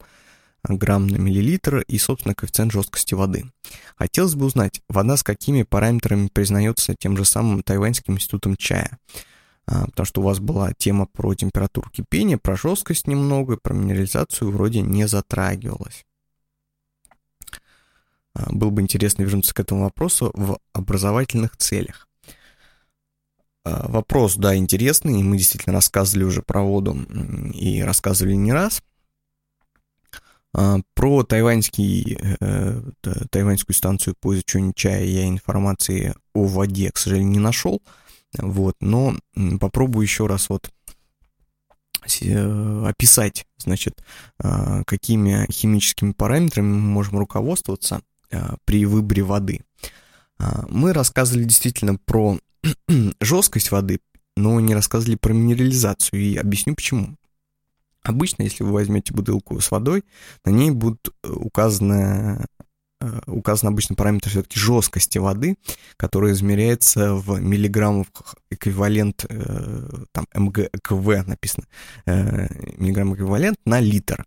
грамм 0.64 1.08
на 1.08 1.18
миллилитр 1.18 1.80
и, 1.80 1.98
собственно, 1.98 2.34
коэффициент 2.34 2.72
жесткости 2.72 3.14
воды. 3.14 3.52
Хотелось 3.98 4.36
бы 4.36 4.46
узнать, 4.46 4.82
вода 4.88 5.18
с 5.18 5.24
какими 5.24 5.64
параметрами 5.64 6.30
признается 6.32 6.96
тем 6.98 7.18
же 7.18 7.26
самым 7.26 7.62
Тайваньским 7.64 8.14
институтом 8.14 8.56
чая. 8.56 8.98
А, 9.68 9.86
потому 9.86 10.06
что 10.06 10.22
у 10.22 10.24
вас 10.24 10.40
была 10.40 10.74
тема 10.74 11.06
про 11.06 11.34
температуру 11.36 11.90
кипения, 11.90 12.38
про 12.38 12.56
жесткость 12.56 13.08
немного, 13.08 13.58
про 13.58 13.74
минерализацию 13.74 14.52
вроде 14.52 14.82
не 14.82 15.08
затрагивалась. 15.08 16.06
А, 18.34 18.52
было 18.52 18.70
бы 18.70 18.82
интересно 18.82 19.24
вернуться 19.24 19.54
к 19.54 19.60
этому 19.60 19.84
вопросу 19.84 20.32
в 20.34 20.60
образовательных 20.74 21.58
целях. 21.58 22.08
вопрос, 23.64 24.38
да, 24.38 24.56
интересный, 24.56 25.20
и 25.20 25.24
мы 25.24 25.38
действительно 25.38 25.76
рассказывали 25.76 26.24
уже 26.24 26.42
про 26.42 26.64
воду 26.64 26.98
и 27.54 27.82
рассказывали 27.84 28.34
не 28.34 28.52
раз. 28.52 28.82
А, 30.54 30.80
про 30.94 31.24
тайваньский, 31.24 32.18
э, 32.40 32.82
тайваньскую 33.30 33.76
станцию 33.76 34.16
по 34.20 34.34
изучению 34.34 34.74
чая 34.74 35.06
я 35.06 35.28
информации 35.28 36.14
о 36.34 36.46
воде, 36.46 36.92
к 36.92 36.98
сожалению, 36.98 37.32
не 37.32 37.40
нашел. 37.40 37.82
Вот, 38.38 38.76
но 38.80 39.16
попробую 39.60 40.04
еще 40.04 40.28
раз 40.28 40.50
вот 40.50 40.72
э, 42.22 42.86
описать, 42.86 43.46
значит, 43.58 44.02
а, 44.40 44.84
какими 44.86 45.46
химическими 45.52 46.14
параметрами 46.14 46.68
мы 46.68 46.80
можем 46.80 47.20
руководствоваться 47.20 48.02
а, 48.32 48.56
при 48.66 48.86
выборе 48.86 49.24
воды. 49.24 49.62
Мы 50.70 50.92
рассказывали 50.94 51.44
действительно 51.44 51.98
про 51.98 52.40
жесткость 53.20 53.70
воды, 53.70 54.00
но 54.36 54.60
не 54.60 54.74
рассказывали 54.74 55.16
про 55.16 55.34
минерализацию, 55.34 56.20
и 56.20 56.36
объясню 56.36 56.74
почему. 56.74 57.16
Обычно, 58.04 58.44
если 58.44 58.64
вы 58.64 58.72
возьмете 58.72 59.14
бутылку 59.14 59.60
с 59.60 59.70
водой, 59.70 60.04
на 60.44 60.50
ней 60.50 60.72
будут 60.72 61.14
э, 61.24 61.30
указаны 61.30 62.46
указан 63.26 63.70
обычно 63.70 63.96
параметр 63.96 64.30
все-таки 64.30 64.60
жесткости 64.60 65.18
воды, 65.18 65.58
который 65.98 66.34
измеряется 66.34 67.14
в 67.16 67.40
миллиграммах 67.40 68.08
эквивалент, 68.50 69.26
э, 69.30 69.90
там 70.12 70.28
МГКВ 70.34 71.26
написано, 71.26 71.66
миллиграмм 72.06 73.16
эквивалент 73.16 73.58
на 73.66 73.80
литр. 73.80 74.26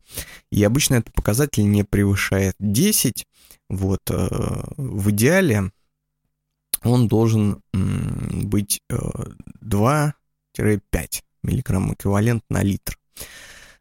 И 0.51 0.63
обычно 0.65 0.97
этот 0.97 1.13
показатель 1.15 1.71
не 1.71 1.85
превышает 1.85 2.57
10. 2.59 3.27
Вот, 3.69 4.03
в 4.09 5.11
идеале 5.11 5.71
он 6.83 7.09
должен 7.09 7.63
быть 7.73 8.83
2-5 8.91 10.13
миллиграмм 11.43 11.93
эквивалент 11.95 12.43
на 12.51 12.63
литр. 12.63 12.99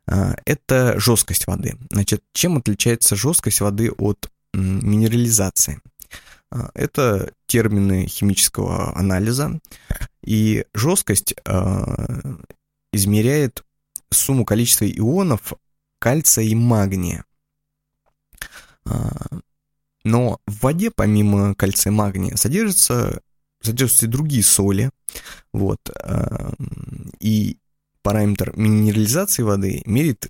Это 0.05 0.99
жесткость 0.99 1.47
воды. 1.47 1.77
Значит, 1.91 2.23
чем 2.33 2.57
отличается 2.57 3.15
жесткость 3.15 3.61
воды 3.61 3.91
от 3.91 4.29
минерализации? 4.53 5.81
А, 6.51 6.69
это 6.73 7.33
термины 7.47 8.07
химического 8.07 8.95
анализа, 8.97 9.59
и 10.23 10.65
жесткость 10.73 11.33
а, 11.45 12.37
измеряет 12.91 13.63
сумму 14.11 14.45
количества 14.45 14.85
ионов 14.85 15.53
кальция 15.99 16.45
и 16.45 16.55
магния. 16.55 17.25
Но 20.03 20.39
в 20.45 20.61
воде, 20.61 20.91
помимо 20.91 21.55
кальция 21.55 21.91
и 21.91 21.95
магния, 21.95 22.35
содержатся, 22.35 23.21
содержатся 23.61 24.05
и 24.05 24.09
другие 24.09 24.43
соли. 24.43 24.91
Вот. 25.53 25.79
И 27.21 27.57
параметр 28.01 28.51
минерализации 28.57 29.43
воды 29.43 29.81
мерит 29.85 30.27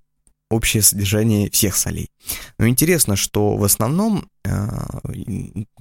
общее 0.54 0.82
содержание 0.82 1.50
всех 1.50 1.76
солей. 1.76 2.10
Но 2.58 2.68
интересно, 2.68 3.16
что 3.16 3.56
в 3.58 3.64
основном 3.64 4.30
э, 4.46 4.52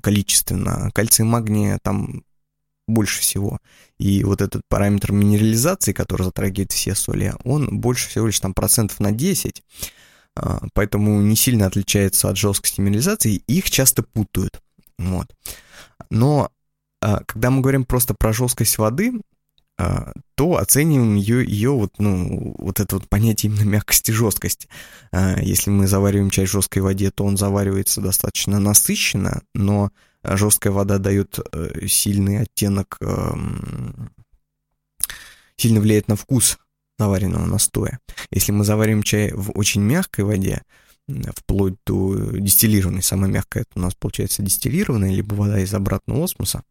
количественно 0.02 0.90
кальция 0.94 1.24
и 1.24 1.28
магния 1.28 1.78
там 1.82 2.24
больше 2.88 3.20
всего. 3.20 3.58
И 3.98 4.24
вот 4.24 4.40
этот 4.40 4.62
параметр 4.68 5.12
минерализации, 5.12 5.92
который 5.92 6.22
затрагивает 6.22 6.72
все 6.72 6.94
соли, 6.94 7.34
он 7.44 7.80
больше 7.80 8.08
всего 8.08 8.26
лишь 8.26 8.40
там 8.40 8.54
процентов 8.54 9.00
на 9.00 9.12
10, 9.12 9.62
э, 10.36 10.58
поэтому 10.74 11.20
не 11.20 11.36
сильно 11.36 11.66
отличается 11.66 12.28
от 12.28 12.36
жесткости 12.36 12.80
минерализации, 12.80 13.42
их 13.46 13.70
часто 13.70 14.02
путают. 14.02 14.60
Вот. 14.98 15.34
Но 16.10 16.50
э, 17.00 17.18
когда 17.26 17.50
мы 17.50 17.60
говорим 17.60 17.84
просто 17.84 18.14
про 18.14 18.32
жесткость 18.32 18.78
воды, 18.78 19.12
то 20.34 20.56
оцениваем 20.56 21.16
ее, 21.16 21.44
ее 21.44 21.70
вот, 21.70 21.94
ну, 21.98 22.54
вот 22.58 22.80
это 22.80 22.96
вот 22.96 23.08
понятие 23.08 23.50
именно 23.50 23.68
мягкости 23.68 24.10
и 24.10 24.14
жесткости. 24.14 24.68
А, 25.10 25.40
если 25.40 25.70
мы 25.70 25.86
завариваем 25.86 26.30
чай 26.30 26.46
в 26.46 26.50
жесткой 26.50 26.82
воде, 26.82 27.10
то 27.10 27.24
он 27.24 27.36
заваривается 27.36 28.00
достаточно 28.00 28.58
насыщенно, 28.60 29.42
но 29.54 29.90
жесткая 30.22 30.72
вода 30.72 30.98
дает 30.98 31.38
э, 31.52 31.86
сильный 31.86 32.40
оттенок, 32.40 32.96
эм, 33.00 34.10
сильно 35.56 35.80
влияет 35.80 36.08
на 36.08 36.16
вкус 36.16 36.58
заваренного 36.98 37.46
настоя. 37.46 37.98
Если 38.30 38.52
мы 38.52 38.64
заварим 38.64 39.02
чай 39.02 39.32
в 39.32 39.50
очень 39.52 39.82
мягкой 39.82 40.24
воде, 40.24 40.62
вплоть 41.34 41.74
до 41.84 42.36
дистиллированной, 42.38 43.02
самая 43.02 43.30
мягкая 43.30 43.62
это 43.62 43.72
у 43.74 43.80
нас 43.80 43.94
получается 43.94 44.42
дистиллированная, 44.42 45.10
либо 45.10 45.34
вода 45.34 45.58
из 45.60 45.74
обратного 45.74 46.24
осмоса, 46.24 46.62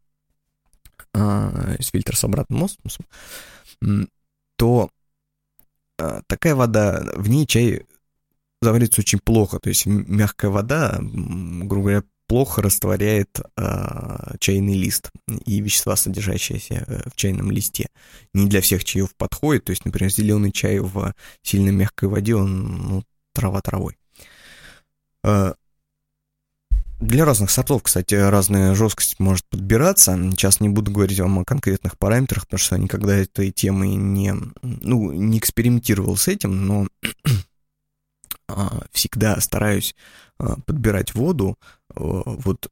а, 1.13 1.76
из 1.80 1.88
фильтра 1.88 2.15
с 2.15 2.24
обратным 2.24 2.63
осмосом, 2.63 3.06
то 4.58 4.89
а, 5.97 6.21
такая 6.28 6.56
вода, 6.56 7.04
в 7.15 7.30
ней 7.30 7.45
чай 7.45 7.86
заварится 8.62 9.02
очень 9.02 9.19
плохо. 9.19 9.60
То 9.60 9.69
есть 9.69 9.86
мягкая 9.86 10.52
вода, 10.52 11.00
грубо 11.02 11.82
говоря, 11.82 12.04
плохо 12.28 12.62
растворяет 12.62 13.41
э, 13.58 14.36
чайный 14.39 14.76
лист 14.76 15.12
и 15.45 15.60
вещества, 15.60 15.97
содержащиеся 15.97 16.86
э, 16.88 17.10
в 17.10 17.15
чайном 17.17 17.52
листе. 17.52 17.89
Не 18.34 18.47
для 18.47 18.62
всех 18.62 18.86
чаев 18.86 19.13
подходит. 19.17 19.65
То 19.65 19.71
есть, 19.71 19.84
например, 19.84 20.10
зеленый 20.10 20.54
чай 20.54 20.80
в 20.80 21.13
сильно 21.41 21.71
мягкой 21.71 22.08
воде, 22.08 22.36
он 22.36 22.88
ну, 22.88 23.04
трава 23.34 23.60
травой. 23.62 23.97
Для 27.01 27.25
разных 27.25 27.49
сортов, 27.49 27.81
кстати, 27.81 28.13
разная 28.13 28.75
жесткость 28.75 29.19
может 29.19 29.43
подбираться. 29.49 30.15
Сейчас 30.31 30.59
не 30.59 30.69
буду 30.69 30.91
говорить 30.91 31.19
вам 31.19 31.39
о 31.39 31.43
конкретных 31.43 31.97
параметрах, 31.97 32.45
потому 32.45 32.59
что 32.59 32.77
никогда 32.77 33.15
этой 33.15 33.51
темой 33.51 33.95
не, 33.95 34.35
ну, 34.61 35.11
не 35.11 35.39
экспериментировал 35.39 36.15
с 36.15 36.27
этим, 36.27 36.67
но 36.67 36.87
а, 38.47 38.83
всегда 38.91 39.41
стараюсь 39.41 39.95
а, 40.37 40.57
подбирать 40.67 41.15
воду 41.15 41.57
вот 41.95 42.69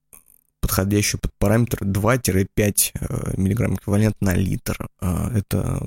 подходящую 0.69 1.19
под 1.19 1.31
параметр 1.39 1.79
2-5 1.81 2.91
э, 2.93 3.41
мг 3.41 3.79
эквивалент 3.79 4.15
на 4.21 4.35
литр. 4.35 4.77
Э, 5.01 5.31
это 5.35 5.81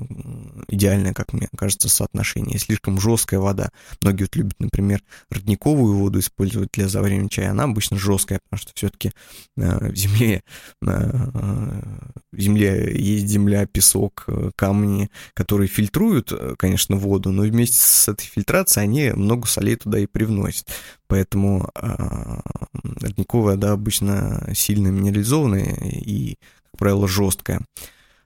идеальное, 0.67 1.13
как 1.13 1.31
мне 1.31 1.47
кажется, 1.55 1.87
соотношение. 1.87 2.59
Слишком 2.59 2.99
жесткая 2.99 3.39
вода. 3.39 3.69
Многие 4.01 4.23
вот 4.23 4.35
любят, 4.35 4.59
например, 4.59 5.01
родниковую 5.29 5.95
воду 5.95 6.19
использовать 6.19 6.69
для 6.73 6.89
заваривания 6.89 7.29
чая. 7.29 7.51
Она 7.51 7.63
обычно 7.63 7.97
жесткая, 7.97 8.39
потому 8.43 8.59
что 8.59 8.71
все-таки 8.75 9.11
э, 9.55 9.91
в 9.91 9.95
земле, 9.95 10.43
в 10.81 12.37
земле 12.37 12.93
есть 12.93 13.27
земля, 13.27 13.65
песок, 13.65 14.27
камни, 14.57 15.09
которые 15.33 15.69
фильтруют, 15.69 16.33
конечно, 16.57 16.97
воду, 16.97 17.31
но 17.31 17.43
вместе 17.43 17.77
с 17.77 18.09
этой 18.09 18.25
фильтрацией 18.25 18.83
они 18.83 19.11
много 19.11 19.47
солей 19.47 19.77
туда 19.77 19.99
и 19.99 20.07
привносят. 20.07 20.67
Поэтому 21.13 21.69
родниковая 21.75 23.53
вода 23.53 23.73
обычно 23.73 24.49
сильно 24.55 24.87
минерализованная 24.87 25.75
и, 25.75 26.39
как 26.71 26.79
правило, 26.79 27.07
жесткая. 27.07 27.61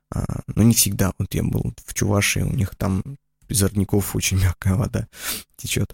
А, 0.10 0.24
но 0.56 0.64
не 0.64 0.74
всегда. 0.74 1.12
Вот 1.20 1.34
я 1.34 1.44
был 1.44 1.74
в 1.86 1.94
Чувашии, 1.94 2.44
у 2.44 2.54
них 2.54 2.78
там 2.78 3.04
из 3.50 3.62
родников 3.62 4.16
очень 4.16 4.38
мягкая 4.42 4.76
вода 4.76 5.10
течет. 5.58 5.94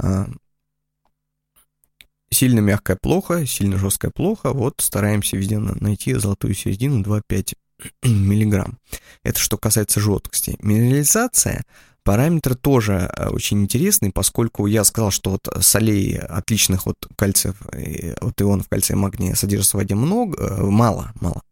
А, 0.00 0.26
сильно 2.30 2.60
мягкая 2.60 2.96
плохо, 2.96 3.44
сильно 3.44 3.76
жесткая 3.76 4.10
плохо. 4.10 4.54
Вот 4.54 4.76
стараемся 4.80 5.36
везде 5.36 5.58
найти 5.58 6.14
золотую 6.14 6.54
середину 6.54 7.02
2,5 7.02 7.52
миллиграмм. 8.04 8.78
Это 9.22 9.38
что 9.38 9.58
касается 9.58 10.00
жесткости. 10.00 10.56
Минерализация 10.60 11.66
Параметр 12.04 12.56
тоже 12.56 13.10
э, 13.16 13.28
очень 13.28 13.62
интересный, 13.62 14.10
поскольку 14.10 14.66
я 14.66 14.82
сказал, 14.82 15.10
что 15.12 15.30
вот 15.30 15.48
солей 15.60 16.18
отличных 16.18 16.86
от 16.86 17.06
кальция, 17.16 17.54
от 18.20 18.42
ионов 18.42 18.68
кальция 18.68 18.96
и 18.96 18.98
магния 18.98 19.34
содержится 19.34 19.76
в 19.76 19.80
воде 19.80 19.94
много, 19.94 20.36
э, 20.42 20.62
мало, 20.62 21.12
мало, 21.20 21.42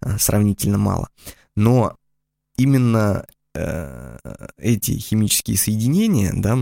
э, 0.00 0.16
сравнительно 0.18 0.78
мало. 0.78 1.08
Но 1.56 1.96
именно 2.56 3.26
эти 4.56 4.92
химические 4.92 5.58
соединения, 5.58 6.32
да, 6.34 6.56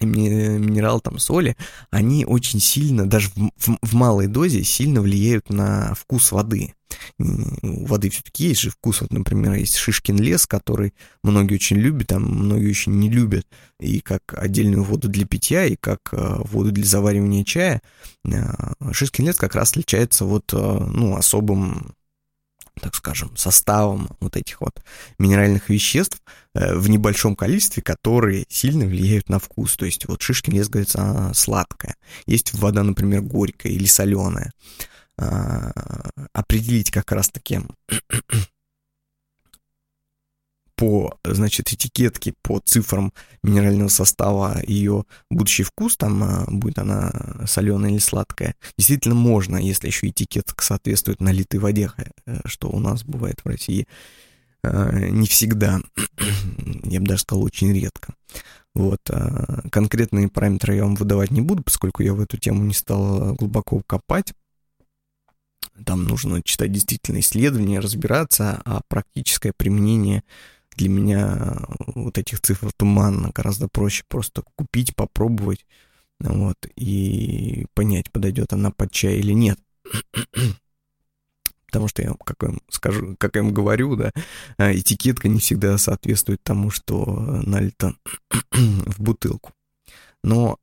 минерал 0.00 1.00
там 1.00 1.20
соли, 1.20 1.56
они 1.92 2.24
очень 2.24 2.58
сильно, 2.58 3.08
даже 3.08 3.30
в, 3.30 3.52
в, 3.56 3.78
в 3.80 3.94
малой 3.94 4.26
дозе, 4.26 4.64
сильно 4.64 5.00
влияют 5.00 5.50
на 5.50 5.94
вкус 5.94 6.32
воды 6.32 6.74
воды 7.18 8.10
все-таки 8.10 8.48
есть 8.48 8.60
же 8.60 8.70
вкус. 8.70 9.00
Вот, 9.00 9.12
например, 9.12 9.54
есть 9.54 9.76
Шишкин 9.76 10.18
лес, 10.18 10.46
который 10.46 10.94
многие 11.22 11.54
очень 11.54 11.76
любят, 11.76 12.12
а 12.12 12.18
многие 12.18 12.70
очень 12.70 12.98
не 12.98 13.10
любят. 13.10 13.46
И 13.80 14.00
как 14.00 14.22
отдельную 14.34 14.84
воду 14.84 15.08
для 15.08 15.26
питья, 15.26 15.64
и 15.64 15.76
как 15.76 16.00
э, 16.12 16.36
воду 16.44 16.72
для 16.72 16.84
заваривания 16.84 17.44
чая. 17.44 17.82
Э, 18.24 18.72
Шишкин 18.92 19.26
лес 19.26 19.36
как 19.36 19.54
раз 19.54 19.70
отличается 19.70 20.24
вот, 20.24 20.52
э, 20.52 20.56
ну, 20.56 21.16
особым 21.16 21.94
так 22.80 22.94
скажем, 22.94 23.36
составом 23.36 24.08
вот 24.20 24.36
этих 24.36 24.60
вот 24.60 24.80
минеральных 25.18 25.68
веществ 25.68 26.22
в 26.54 26.88
небольшом 26.88 27.34
количестве, 27.34 27.82
которые 27.82 28.44
сильно 28.48 28.86
влияют 28.86 29.28
на 29.28 29.40
вкус. 29.40 29.76
То 29.76 29.84
есть 29.84 30.06
вот 30.06 30.22
шишкин 30.22 30.52
лес, 30.52 30.68
говорится, 30.68 31.32
сладкая. 31.34 31.96
Есть 32.26 32.54
вода, 32.54 32.84
например, 32.84 33.22
горькая 33.22 33.72
или 33.72 33.86
соленая. 33.86 34.52
Определить 36.48 36.90
как 36.90 37.12
раз-таки 37.12 37.60
по, 40.76 41.18
значит, 41.24 41.72
этикетке, 41.72 42.32
по 42.40 42.60
цифрам 42.60 43.12
минерального 43.42 43.88
состава 43.88 44.62
ее 44.64 45.04
будущий 45.28 45.64
вкус, 45.64 45.96
там 45.96 46.22
а, 46.22 46.44
будет 46.46 46.78
она 46.78 47.12
соленая 47.46 47.90
или 47.90 47.98
сладкая, 47.98 48.54
действительно 48.78 49.16
можно, 49.16 49.56
если 49.56 49.88
еще 49.88 50.08
этикетка 50.08 50.64
соответствует 50.64 51.20
налитой 51.20 51.60
воде, 51.60 51.90
э, 52.26 52.38
что 52.46 52.68
у 52.70 52.78
нас 52.78 53.04
бывает 53.04 53.40
в 53.44 53.48
России 53.48 53.86
э, 54.62 55.08
не 55.10 55.26
всегда, 55.26 55.80
я 56.84 57.00
бы 57.00 57.06
даже 57.06 57.22
сказал, 57.22 57.42
очень 57.42 57.72
редко. 57.72 58.14
Вот. 58.74 59.00
А 59.10 59.68
конкретные 59.70 60.28
параметры 60.28 60.76
я 60.76 60.84
вам 60.84 60.94
выдавать 60.94 61.32
не 61.32 61.40
буду, 61.40 61.64
поскольку 61.64 62.04
я 62.04 62.14
в 62.14 62.20
эту 62.20 62.36
тему 62.36 62.62
не 62.62 62.74
стал 62.74 63.34
глубоко 63.34 63.82
копать. 63.84 64.32
Там 65.84 66.04
нужно 66.04 66.42
читать 66.42 66.72
действительно 66.72 67.20
исследования, 67.20 67.80
разбираться, 67.80 68.60
а 68.64 68.80
практическое 68.88 69.52
применение 69.56 70.22
для 70.76 70.88
меня 70.88 71.66
вот 71.94 72.18
этих 72.18 72.40
цифр 72.40 72.70
туманно, 72.76 73.30
гораздо 73.34 73.68
проще 73.68 74.04
просто 74.08 74.42
купить, 74.54 74.94
попробовать, 74.94 75.66
вот, 76.20 76.56
и 76.76 77.66
понять, 77.74 78.10
подойдет 78.12 78.52
она 78.52 78.70
под 78.70 78.92
чай 78.92 79.16
или 79.18 79.32
нет. 79.32 79.58
Потому 81.66 81.88
что 81.88 82.02
я, 82.02 82.14
как 82.24 82.36
я 82.42 82.48
вам 82.48 82.60
скажу, 82.70 83.14
как 83.18 83.36
я 83.36 83.42
вам 83.42 83.52
говорю, 83.52 83.94
да, 83.94 84.12
а, 84.56 84.72
этикетка 84.72 85.28
не 85.28 85.38
всегда 85.38 85.76
соответствует 85.76 86.42
тому, 86.42 86.70
что 86.70 87.04
налито 87.44 87.94
в 88.52 89.00
бутылку. 89.00 89.52
Но 90.24 90.58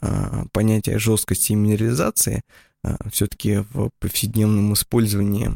а, 0.00 0.44
понятие 0.52 0.98
жесткости 0.98 1.52
и 1.52 1.56
минерализации 1.56 2.42
все-таки 3.10 3.64
в 3.72 3.90
повседневном 3.98 4.72
использовании 4.74 5.50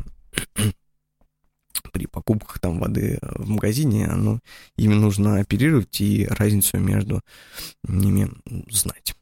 при 1.92 2.06
покупках 2.06 2.58
там 2.58 2.80
воды 2.80 3.18
в 3.22 3.48
магазине, 3.48 4.06
оно, 4.06 4.40
ими 4.76 4.94
нужно 4.94 5.38
оперировать 5.38 6.00
и 6.00 6.26
разницу 6.26 6.78
между 6.78 7.20
ними 7.86 8.30
знать. 8.70 9.14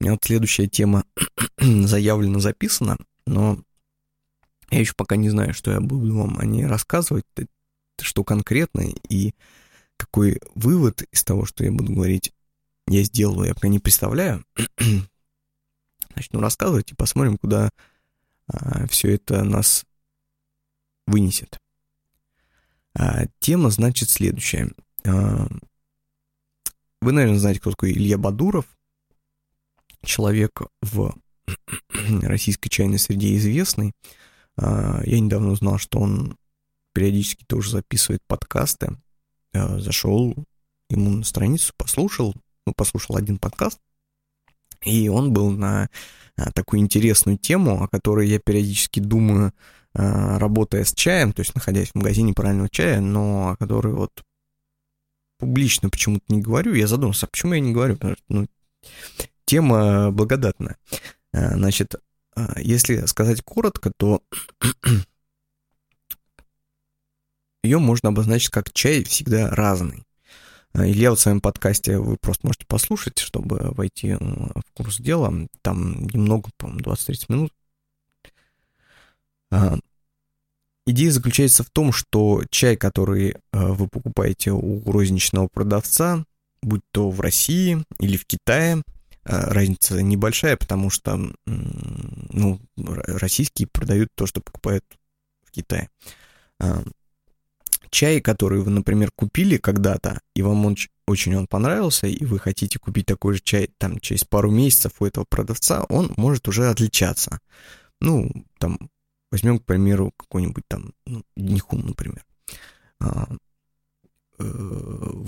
У 0.00 0.04
меня 0.04 0.14
вот 0.14 0.24
следующая 0.24 0.66
тема 0.66 1.04
заявлена, 1.60 2.40
записана, 2.40 2.96
но 3.24 3.62
я 4.72 4.80
еще 4.80 4.94
пока 4.96 5.16
не 5.16 5.30
знаю, 5.30 5.54
что 5.54 5.70
я 5.70 5.80
буду 5.80 6.16
вам 6.16 6.38
о 6.38 6.44
ней 6.44 6.66
рассказывать, 6.66 7.24
что 8.00 8.24
конкретно 8.24 8.84
и 9.08 9.34
какой 9.96 10.40
вывод 10.54 11.02
из 11.12 11.22
того, 11.24 11.44
что 11.44 11.64
я 11.64 11.70
буду 11.70 11.92
говорить, 11.92 12.32
я 12.88 13.02
сделаю, 13.04 13.48
я 13.48 13.54
пока 13.54 13.68
не 13.68 13.78
представляю. 13.78 14.44
Начну 16.16 16.40
рассказывать 16.40 16.90
и 16.90 16.96
посмотрим, 16.96 17.38
куда 17.38 17.70
а, 18.48 18.86
все 18.88 19.14
это 19.14 19.44
нас 19.44 19.84
вынесет. 21.06 21.58
А, 22.94 23.26
тема, 23.38 23.70
значит, 23.70 24.10
следующая. 24.10 24.72
А, 25.04 25.46
вы, 27.00 27.12
наверное, 27.12 27.38
знаете, 27.38 27.60
кто 27.60 27.70
такой 27.70 27.92
Илья 27.92 28.18
Бадуров– 28.18 28.66
человек 30.04 30.62
в 30.80 31.14
российской 32.22 32.68
чайной 32.68 32.98
среде 32.98 33.36
известный. 33.36 33.92
А, 34.56 35.00
я 35.04 35.20
недавно 35.20 35.50
узнал, 35.52 35.78
что 35.78 35.98
он 35.98 36.36
периодически 36.92 37.44
тоже 37.44 37.70
записывает 37.70 38.20
подкасты. 38.26 38.96
Зашел 39.52 40.34
ему 40.88 41.10
на 41.10 41.24
страницу, 41.24 41.72
послушал, 41.76 42.34
ну, 42.66 42.72
послушал 42.74 43.16
один 43.16 43.38
подкаст, 43.38 43.78
и 44.84 45.08
он 45.08 45.32
был 45.32 45.50
на 45.50 45.88
а, 46.36 46.50
такую 46.52 46.80
интересную 46.80 47.38
тему, 47.38 47.82
о 47.82 47.88
которой 47.88 48.28
я 48.28 48.38
периодически 48.38 49.00
думаю, 49.00 49.52
а, 49.94 50.38
работая 50.38 50.84
с 50.84 50.92
чаем, 50.92 51.32
то 51.32 51.40
есть 51.40 51.54
находясь 51.54 51.90
в 51.90 51.94
магазине 51.94 52.32
правильного 52.32 52.68
чая, 52.68 53.00
но 53.00 53.50
о 53.50 53.56
которой 53.56 53.92
вот 53.92 54.10
публично 55.38 55.90
почему-то 55.90 56.24
не 56.28 56.40
говорю. 56.40 56.74
Я 56.74 56.86
задумался, 56.86 57.26
а 57.26 57.28
почему 57.28 57.54
я 57.54 57.60
не 57.60 57.72
говорю? 57.72 57.94
Потому 57.94 58.14
что, 58.14 58.24
ну, 58.28 58.46
тема 59.44 60.10
благодатная. 60.10 60.76
А, 61.32 61.56
значит, 61.56 61.94
а, 61.94 61.98
если 62.56 63.06
сказать 63.06 63.42
коротко, 63.42 63.92
то 63.96 64.22
ее 67.62 67.78
можно 67.78 68.10
обозначить 68.10 68.50
как 68.50 68.72
чай 68.72 69.04
всегда 69.04 69.50
разный. 69.50 70.04
А, 70.72 70.86
Илья 70.86 71.10
вот 71.10 71.18
в 71.18 71.22
своем 71.22 71.40
подкасте 71.40 71.98
вы 71.98 72.16
просто 72.16 72.46
можете 72.46 72.66
послушать, 72.66 73.18
чтобы 73.18 73.58
войти 73.72 74.14
в 74.14 74.64
курс 74.74 74.98
дела. 74.98 75.32
Там 75.60 76.06
немного, 76.06 76.50
по-моему, 76.56 76.80
20-30 76.80 77.24
минут. 77.28 77.52
Идея 80.86 81.10
заключается 81.10 81.62
в 81.62 81.70
том, 81.70 81.92
что 81.92 82.42
чай, 82.50 82.76
который 82.76 83.36
вы 83.52 83.86
покупаете 83.86 84.50
у 84.50 84.82
розничного 84.90 85.46
продавца, 85.46 86.24
будь 86.62 86.80
то 86.90 87.10
в 87.10 87.20
России 87.20 87.84
или 88.00 88.16
в 88.16 88.24
Китае, 88.24 88.76
а, 88.76 88.82
разница 89.24 90.02
небольшая, 90.02 90.56
потому 90.56 90.90
что 90.90 91.18
ну, 91.46 92.60
российские 92.76 93.68
продают 93.68 94.10
то, 94.14 94.26
что 94.26 94.40
покупают 94.40 94.84
в 95.44 95.50
Китае. 95.52 95.90
А, 96.58 96.82
чай, 97.90 98.20
который 98.20 98.60
вы, 98.62 98.70
например, 98.70 99.10
купили 99.14 99.58
когда-то, 99.58 100.20
и 100.34 100.42
вам 100.42 100.66
он, 100.66 100.76
очень 101.06 101.36
он 101.36 101.46
понравился, 101.46 102.06
и 102.06 102.24
вы 102.24 102.38
хотите 102.38 102.78
купить 102.78 103.06
такой 103.06 103.34
же 103.34 103.40
чай 103.42 103.70
там 103.78 104.00
через 104.00 104.24
пару 104.24 104.50
месяцев 104.50 104.92
у 104.98 105.06
этого 105.06 105.24
продавца, 105.24 105.84
он 105.84 106.12
может 106.16 106.48
уже 106.48 106.68
отличаться. 106.68 107.40
Ну, 108.00 108.30
там, 108.58 108.90
возьмем, 109.30 109.58
к 109.58 109.64
примеру, 109.64 110.12
какой-нибудь 110.16 110.64
там, 110.66 110.92
ну, 111.06 111.22
Днихум, 111.36 111.86
например. 111.86 112.24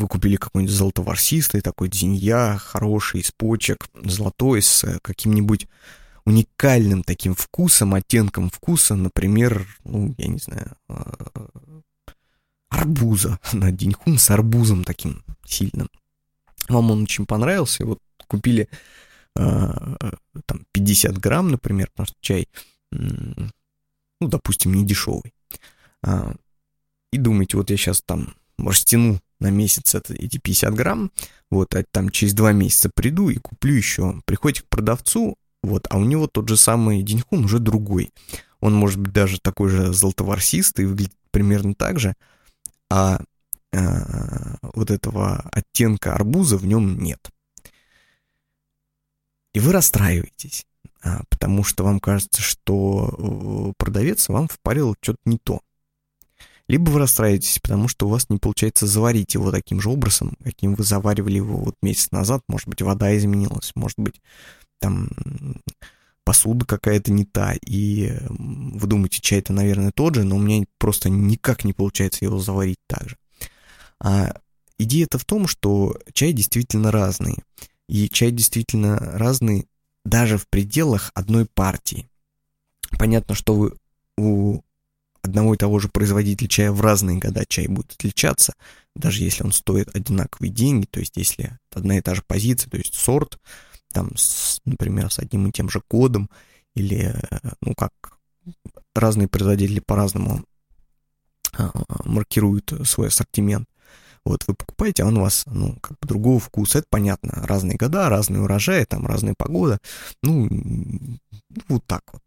А, 0.05 0.07
Э, 0.07 0.07
вы 0.07 0.09
купили 0.09 0.37
какой-нибудь 0.37 0.75
золотоворсистый 0.75 1.61
такой 1.61 1.89
дзинья, 1.89 2.59
хороший, 2.59 3.21
из 3.21 3.31
почек, 3.31 3.89
золотой, 3.95 4.63
с 4.63 5.01
каким-нибудь 5.03 5.67
уникальным 6.25 7.03
таким 7.03 7.35
вкусом, 7.35 7.95
оттенком 7.95 8.51
вкуса, 8.51 8.95
например, 8.95 9.67
ну, 9.85 10.15
я 10.19 10.27
не 10.27 10.39
знаю, 10.39 10.77
э, 10.89 10.95
арбуза, 12.69 13.39
на 13.53 13.73
деньхун 13.73 14.19
с 14.19 14.31
арбузом 14.31 14.85
таким 14.85 15.23
сильным. 15.47 15.89
Вам 16.69 16.91
он 16.91 17.03
очень 17.03 17.27
понравился, 17.27 17.83
и 17.83 17.87
вот 17.87 17.99
купили 18.27 18.69
э, 19.37 19.97
там 20.47 20.67
50 20.73 21.19
грамм, 21.19 21.51
например, 21.51 21.91
потому 21.91 22.07
что 22.07 22.17
чай, 22.21 22.49
ну, 22.91 23.49
допустим, 24.21 24.73
не 24.73 24.87
дешевый. 24.87 25.35
А, 26.03 26.35
и 27.13 27.19
думаете, 27.19 27.57
вот 27.57 27.71
я 27.71 27.77
сейчас 27.77 28.01
там 28.03 28.35
растяну 28.59 29.21
на 29.41 29.51
месяц 29.51 29.95
это, 29.95 30.15
эти 30.15 30.39
50 30.39 30.75
грамм, 30.75 31.11
вот, 31.51 31.75
а 31.75 31.85
там 31.91 32.11
через 32.11 32.35
два 32.35 32.53
месяца 32.53 32.91
приду 32.95 33.29
и 33.29 33.37
куплю 33.37 33.75
еще. 33.75 34.21
Приходите 34.25 34.63
к 34.63 34.69
продавцу, 34.69 35.37
вот, 35.63 35.87
а 35.91 35.99
у 35.99 36.05
него 36.05 36.27
тот 36.27 36.49
же 36.49 36.57
самый 36.57 37.03
деньхун 37.03 37.45
уже 37.45 37.59
другой. 37.59 38.11
Он 38.61 38.75
может 38.75 38.99
быть 38.99 39.13
даже 39.13 39.39
такой 39.41 39.69
же 39.69 39.93
золотоворсистый, 39.93 40.87
выглядит 40.87 41.15
примерно 41.31 41.75
так 41.75 41.99
же, 41.99 42.15
а, 42.91 43.21
а 43.73 44.57
вот 44.75 44.91
этого 44.91 45.41
оттенка 45.53 46.15
арбуза 46.15 46.57
в 46.57 46.65
нем 46.65 46.99
нет. 46.99 47.31
И 49.53 49.61
вы 49.61 49.73
расстраиваетесь, 49.73 50.67
а, 51.03 51.23
потому 51.29 51.65
что 51.65 51.85
вам 51.85 52.01
кажется, 52.01 52.43
что 52.43 53.69
э, 53.69 53.73
продавец 53.77 54.29
вам 54.29 54.49
впарил 54.49 54.97
что-то 55.01 55.21
не 55.25 55.39
то. 55.39 55.61
Либо 56.67 56.91
вы 56.91 56.99
расстраиваетесь, 56.99 57.59
потому 57.59 57.89
что 57.89 58.07
у 58.07 58.11
вас 58.11 58.31
не 58.31 58.39
получается 58.39 58.87
заварить 58.87 59.35
его 59.35 59.51
таким 59.51 59.81
же 59.81 59.91
образом, 59.91 60.37
каким 60.43 60.75
вы 60.75 60.85
заваривали 60.85 61.37
его 61.37 61.59
вот 61.59 61.75
месяц 61.83 62.11
назад. 62.11 62.43
Может 62.49 62.69
быть, 62.69 62.81
вода 62.81 63.17
изменилась, 63.17 63.73
может 63.75 63.99
быть, 63.99 64.23
там 64.79 65.11
посуда 66.25 66.65
какая-то 66.65 67.13
не 67.13 67.27
та, 67.27 67.53
и 67.67 68.13
вы 68.29 68.87
думаете, 68.87 69.21
чай-то, 69.21 69.53
наверное, 69.53 69.93
тот 69.93 70.15
же, 70.15 70.25
но 70.25 70.37
у 70.37 70.39
меня 70.39 70.65
просто 70.79 71.11
никак 71.11 71.65
не 71.65 71.75
получается 71.75 72.25
его 72.25 72.39
заварить 72.39 72.81
так 72.87 73.11
же. 73.11 73.17
А 74.01 74.35
идея-то 74.79 75.19
в 75.19 75.25
том, 75.27 75.47
что 75.47 75.99
чай 76.15 76.33
действительно 76.33 76.91
разный. 76.91 77.37
И 77.89 78.09
чай 78.09 78.31
действительно 78.31 78.97
разный 78.99 79.69
даже 80.05 80.39
в 80.39 80.49
пределах 80.49 81.11
одной 81.15 81.45
партии. 81.45 82.09
Понятно, 82.99 83.35
что 83.35 83.55
вы 83.55 83.75
у 84.17 84.63
одного 85.25 85.55
и 85.55 85.57
того 85.57 85.79
же 85.79 85.89
производителя 85.89 86.49
чая 86.49 86.71
в 86.71 86.81
разные 86.81 87.19
года 87.19 87.45
чай 87.49 87.67
будет 87.67 87.93
отличаться, 87.93 88.55
даже 88.95 89.23
если 89.23 89.43
он 89.43 89.53
стоит 89.53 89.95
одинаковые 89.97 90.53
деньги, 90.53 90.87
то 90.87 91.01
есть 91.01 91.17
если 91.17 91.59
одна 91.73 91.99
и 91.99 92.03
та 92.03 92.15
же 92.15 92.23
позиция, 92.27 92.71
то 92.71 92.77
есть 92.77 92.95
сорт, 92.95 93.39
там, 93.93 94.15
с, 94.17 94.61
например, 94.67 95.11
с 95.11 95.19
одним 95.19 95.49
и 95.49 95.53
тем 95.53 95.71
же 95.71 95.81
кодом, 95.89 96.29
или, 96.75 97.15
ну, 97.61 97.75
как 97.75 97.93
разные 98.95 99.29
производители 99.29 99.81
по-разному 99.81 100.45
а, 101.57 101.71
маркируют 102.05 102.73
свой 102.85 103.09
ассортимент. 103.09 103.67
Вот 104.25 104.45
вы 104.47 104.55
покупаете, 104.55 105.05
а 105.05 105.07
он 105.07 105.19
у 105.19 105.21
вас, 105.23 105.45
ну, 105.47 105.79
как 105.81 105.99
бы 106.01 106.09
другого 106.09 106.41
вкуса. 106.41 106.79
Это 106.79 106.87
понятно. 106.91 107.31
Разные 107.47 107.77
года, 107.77 108.09
разные 108.09 108.43
урожаи, 108.43 108.85
там 108.85 109.07
разная 109.07 109.35
погода. 109.37 109.79
Ну, 110.23 110.49
вот 111.69 111.85
так 111.87 112.03
вот. 112.13 112.23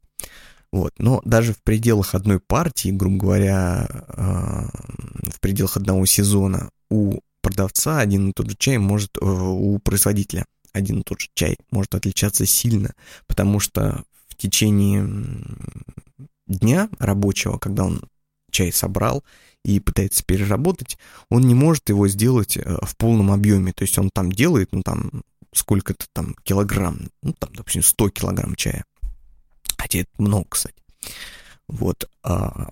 Вот. 0.77 0.93
Но 0.99 1.21
даже 1.25 1.53
в 1.53 1.63
пределах 1.63 2.13
одной 2.13 2.39
партии, 2.39 2.89
грубо 2.89 3.17
говоря, 3.17 3.87
э, 3.89 5.31
в 5.31 5.39
пределах 5.39 5.75
одного 5.75 6.05
сезона 6.05 6.69
у 6.91 7.19
продавца 7.41 7.99
один 7.99 8.29
и 8.29 8.31
тот 8.31 8.51
же 8.51 8.55
чай 8.59 8.77
может, 8.77 9.17
э, 9.19 9.25
у 9.25 9.79
производителя 9.79 10.45
один 10.73 10.99
и 10.99 11.03
тот 11.03 11.19
же 11.19 11.29
чай 11.33 11.57
может 11.71 11.95
отличаться 11.95 12.45
сильно, 12.45 12.93
потому 13.25 13.59
что 13.59 14.03
в 14.27 14.35
течение 14.35 15.09
дня 16.45 16.89
рабочего, 16.99 17.57
когда 17.57 17.85
он 17.85 18.03
чай 18.51 18.71
собрал 18.71 19.23
и 19.65 19.79
пытается 19.79 20.23
переработать, 20.23 20.99
он 21.31 21.41
не 21.41 21.55
может 21.55 21.89
его 21.89 22.07
сделать 22.07 22.55
э, 22.55 22.77
в 22.83 22.95
полном 22.97 23.31
объеме. 23.31 23.73
То 23.73 23.81
есть 23.81 23.97
он 23.97 24.11
там 24.13 24.31
делает, 24.31 24.73
ну 24.73 24.83
там 24.83 25.23
сколько-то 25.55 26.05
там 26.13 26.35
килограмм, 26.43 27.09
ну 27.23 27.33
там, 27.33 27.49
допустим, 27.55 27.81
100 27.81 28.09
килограмм 28.11 28.53
чая. 28.53 28.85
Хотя 29.77 29.99
это 29.99 30.09
много, 30.17 30.47
кстати. 30.49 30.75
Вот. 31.67 32.09
А 32.23 32.69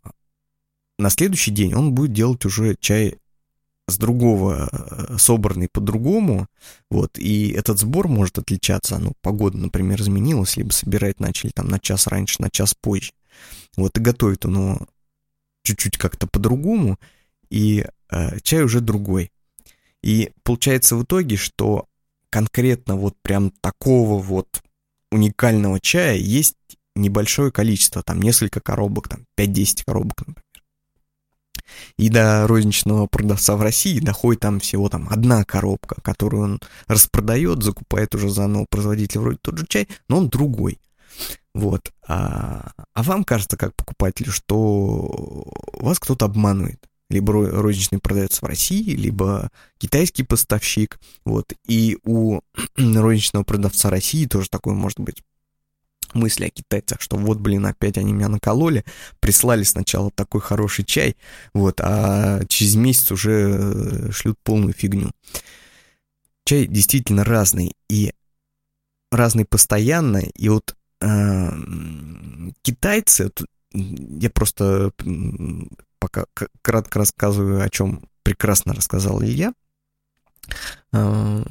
на 0.98 1.10
следующий 1.10 1.52
день 1.52 1.74
он 1.74 1.94
будет 1.94 2.14
делать 2.14 2.46
уже 2.46 2.76
чай 2.80 3.18
с 3.88 3.98
другого, 3.98 4.70
э, 4.72 5.18
собранный 5.18 5.68
по-другому, 5.70 6.48
вот, 6.90 7.20
и 7.20 7.52
этот 7.52 7.78
сбор 7.78 8.08
может 8.08 8.40
отличаться, 8.40 8.98
ну, 8.98 9.14
погода, 9.22 9.58
например, 9.58 10.02
изменилась, 10.02 10.58
либо 10.58 10.72
собирать 10.72 11.20
начали 11.20 11.52
там 11.52 11.68
на 11.68 11.80
час 11.80 12.08
раньше, 12.08 12.42
на 12.42 12.50
час 12.50 12.74
позже, 12.74 13.12
вот, 13.78 13.96
и 13.98 14.02
готовит 14.02 14.46
он 14.46 14.88
чуть-чуть 15.62 15.98
как-то 15.98 16.26
по-другому, 16.26 16.98
и 17.50 17.86
э, 18.10 18.40
чай 18.42 18.64
уже 18.64 18.82
другой. 18.82 19.32
И 20.02 20.32
получается 20.44 20.96
в 20.96 21.04
итоге, 21.04 21.36
что 21.36 21.88
конкретно 22.30 22.96
вот 22.96 23.16
прям 23.22 23.52
такого 23.62 24.20
вот 24.20 24.64
уникального 25.12 25.80
чая 25.80 26.18
есть 26.18 26.58
небольшое 26.96 27.52
количество, 27.52 28.02
там 28.04 28.22
несколько 28.22 28.60
коробок, 28.60 29.10
там 29.10 29.26
5-10 29.38 29.84
коробок, 29.86 30.28
например. 30.28 30.44
И 31.98 32.10
до 32.10 32.48
розничного 32.48 33.08
продавца 33.08 33.56
в 33.56 33.62
России 33.62 34.00
доходит 34.00 34.42
там 34.42 34.60
всего 34.60 34.90
там 34.90 35.08
одна 35.10 35.44
коробка, 35.44 36.02
которую 36.02 36.44
он 36.44 36.60
распродает, 36.88 37.64
закупает 37.64 38.14
уже 38.16 38.30
заново 38.30 38.66
производитель 38.70 39.20
вроде 39.20 39.40
тот 39.42 39.58
же 39.58 39.66
чай, 39.68 39.88
но 40.08 40.18
он 40.18 40.30
другой. 40.30 40.80
Вот. 41.54 41.92
А, 42.08 42.72
а 42.94 43.04
вам 43.04 43.24
кажется, 43.24 43.58
как 43.58 43.76
покупателю, 43.76 44.32
что 44.32 45.48
вас 45.74 46.00
кто-то 46.00 46.26
обманывает. 46.26 46.80
Либо 47.10 47.34
розничный 47.34 48.00
продавец 48.00 48.42
в 48.42 48.46
России, 48.46 48.96
либо 48.96 49.50
китайский 49.78 50.24
поставщик. 50.24 51.00
Вот. 51.24 51.54
И 51.66 51.98
у 52.04 52.42
розничного 52.76 53.44
продавца 53.44 53.90
России 53.90 54.26
тоже 54.26 54.50
такое 54.50 54.74
может 54.74 55.00
быть 55.00 55.24
мысли 56.16 56.46
о 56.46 56.50
китайцах, 56.50 57.02
что 57.02 57.18
вот, 57.18 57.40
блин, 57.40 57.66
опять 57.66 57.98
они 57.98 58.14
меня 58.14 58.30
накололи, 58.30 58.84
прислали 59.20 59.64
сначала 59.64 60.12
такой 60.12 60.42
хороший 60.42 60.86
чай, 60.86 61.16
вот, 61.54 61.80
а 61.82 62.44
через 62.48 62.76
месяц 62.76 63.12
уже 63.12 63.32
э, 63.32 64.12
шлют 64.12 64.38
полную 64.44 64.74
фигню. 64.74 65.12
Чай 66.46 66.68
действительно 66.68 67.24
разный, 67.24 67.76
и 67.90 68.14
разный 69.12 69.46
постоянно, 69.46 70.18
и 70.18 70.50
вот 70.50 70.76
э, 71.02 71.50
китайцы, 72.62 73.32
я 73.72 74.30
просто 74.30 74.92
пока 76.00 76.26
кратко 76.62 77.00
рассказываю, 77.00 77.64
о 77.64 77.70
чем 77.70 78.08
прекрасно 78.24 78.74
рассказал 78.74 79.22
Илья, 79.24 79.54
э, 80.94 81.44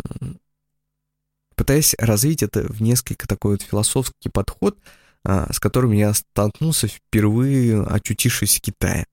пытаясь 1.54 1.94
развить 1.98 2.42
это 2.42 2.62
в 2.72 2.82
несколько 2.82 3.26
такой 3.26 3.52
вот 3.52 3.62
философский 3.62 4.28
подход, 4.28 4.78
а, 5.24 5.52
с 5.52 5.58
которым 5.58 5.92
я 5.92 6.12
столкнулся 6.12 6.88
впервые, 6.88 7.82
очутившись 7.82 8.58
в 8.58 8.60
Китае. 8.60 9.06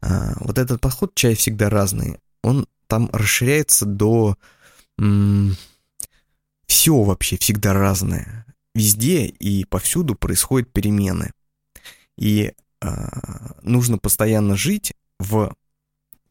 А, 0.00 0.34
вот 0.40 0.58
этот 0.58 0.80
подход 0.80 1.14
чай 1.14 1.34
всегда 1.34 1.68
разный. 1.68 2.18
Он 2.42 2.66
там 2.86 3.10
расширяется 3.12 3.86
до... 3.86 4.36
Все 6.66 7.02
вообще 7.02 7.38
всегда 7.38 7.72
разное. 7.72 8.46
Везде 8.74 9.26
и 9.26 9.64
повсюду 9.64 10.14
происходят 10.14 10.72
перемены. 10.72 11.32
И 12.16 12.52
а, 12.80 13.54
нужно 13.62 13.98
постоянно 13.98 14.56
жить 14.56 14.92
в 15.18 15.54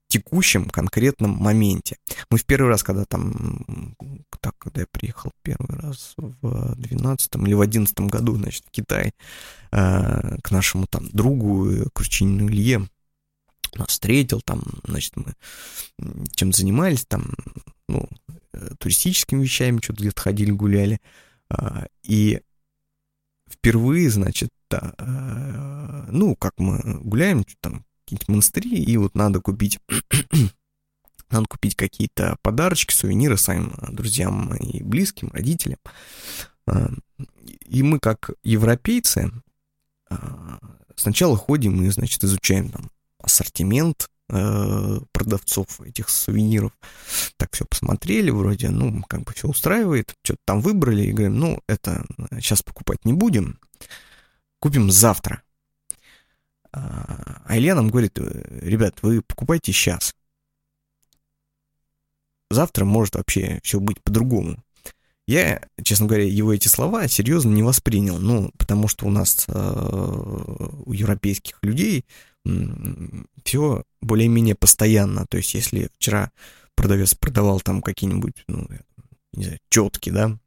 текущем 0.07 0.65
конкретном 0.65 1.31
моменте. 1.31 1.97
Мы 2.29 2.37
в 2.37 2.45
первый 2.45 2.69
раз, 2.69 2.83
когда 2.83 3.05
там, 3.05 3.95
так, 4.39 4.57
когда 4.57 4.81
я 4.81 4.87
приехал 4.89 5.31
первый 5.41 5.77
раз 5.79 6.13
в 6.17 6.75
12 6.75 7.35
или 7.35 7.53
в 7.53 7.61
11 7.61 7.99
году, 8.01 8.35
значит, 8.35 8.63
в 8.65 8.71
Китай, 8.71 9.11
э, 9.71 10.37
к 10.41 10.51
нашему 10.51 10.87
там 10.87 11.09
другу, 11.11 11.89
Кручинину 11.93 12.49
Илье, 12.49 12.87
нас 13.75 13.89
встретил, 13.89 14.41
там, 14.41 14.63
значит, 14.85 15.15
мы 15.15 15.33
чем 16.31 16.53
занимались, 16.53 17.05
там, 17.05 17.33
ну, 17.87 18.07
э, 18.53 18.71
туристическими 18.79 19.43
вещами, 19.43 19.79
что-то 19.81 20.01
где-то 20.01 20.21
ходили, 20.21 20.51
гуляли, 20.51 20.99
э, 21.49 21.87
и 22.03 22.41
впервые, 23.49 24.09
значит, 24.09 24.49
да, 24.69 24.93
э, 24.97 26.07
ну, 26.11 26.35
как 26.35 26.53
мы 26.57 26.99
гуляем, 27.01 27.45
там, 27.61 27.85
какие-нибудь 28.07 28.27
монастыри, 28.29 28.83
и 28.83 28.97
вот 28.97 29.15
надо 29.15 29.41
купить 29.41 29.79
надо 31.29 31.45
купить 31.47 31.75
какие-то 31.75 32.37
подарочки, 32.41 32.93
сувениры 32.93 33.37
своим 33.37 33.73
э, 33.77 33.91
друзьям 33.91 34.55
и 34.55 34.81
близким, 34.81 35.29
родителям. 35.33 35.79
А, 36.65 36.89
и 37.65 37.83
мы, 37.83 37.99
как 37.99 38.31
европейцы, 38.43 39.31
а, 40.09 40.59
сначала 40.95 41.35
ходим 41.35 41.83
и, 41.83 41.89
значит, 41.89 42.23
изучаем 42.23 42.69
там 42.69 42.89
ассортимент 43.19 44.09
э, 44.29 44.99
продавцов 45.11 45.81
этих 45.81 46.09
сувениров. 46.09 46.71
Так 47.35 47.53
все 47.53 47.65
посмотрели, 47.65 48.29
вроде, 48.29 48.69
ну, 48.69 49.03
как 49.03 49.23
бы 49.23 49.33
все 49.33 49.47
устраивает, 49.47 50.13
что-то 50.23 50.39
там 50.45 50.61
выбрали, 50.61 51.03
и 51.03 51.11
говорим, 51.11 51.39
ну, 51.39 51.61
это 51.67 52.05
сейчас 52.39 52.63
покупать 52.63 53.03
не 53.03 53.13
будем, 53.13 53.59
купим 54.59 54.91
завтра. 54.91 55.43
А 56.73 57.57
Илья 57.57 57.75
нам 57.75 57.89
говорит, 57.89 58.17
«Э, 58.19 58.59
ребят, 58.61 58.99
вы 59.01 59.21
покупайте 59.21 59.71
сейчас. 59.71 60.13
Завтра 62.49 62.85
может 62.85 63.15
вообще 63.15 63.59
все 63.63 63.79
быть 63.79 64.01
по-другому. 64.01 64.63
Я, 65.27 65.61
честно 65.83 66.05
говоря, 66.05 66.23
его 66.23 66.53
эти 66.53 66.69
слова 66.69 67.07
серьезно 67.09 67.49
не 67.49 67.61
воспринял, 67.61 68.17
ну, 68.17 68.51
потому 68.57 68.87
что 68.87 69.05
у 69.05 69.09
нас, 69.09 69.45
э, 69.49 70.73
у 70.85 70.93
европейских 70.93 71.57
людей, 71.61 72.05
э, 72.45 72.49
все 73.43 73.83
более-менее 74.01 74.55
постоянно. 74.55 75.25
То 75.27 75.37
есть, 75.37 75.53
если 75.53 75.89
вчера 75.97 76.31
продавец 76.75 77.13
продавал 77.13 77.59
там 77.59 77.81
какие-нибудь, 77.81 78.45
ну, 78.47 78.69
не 79.33 79.43
знаю, 79.43 79.59
четки, 79.69 80.09
да, 80.11 80.37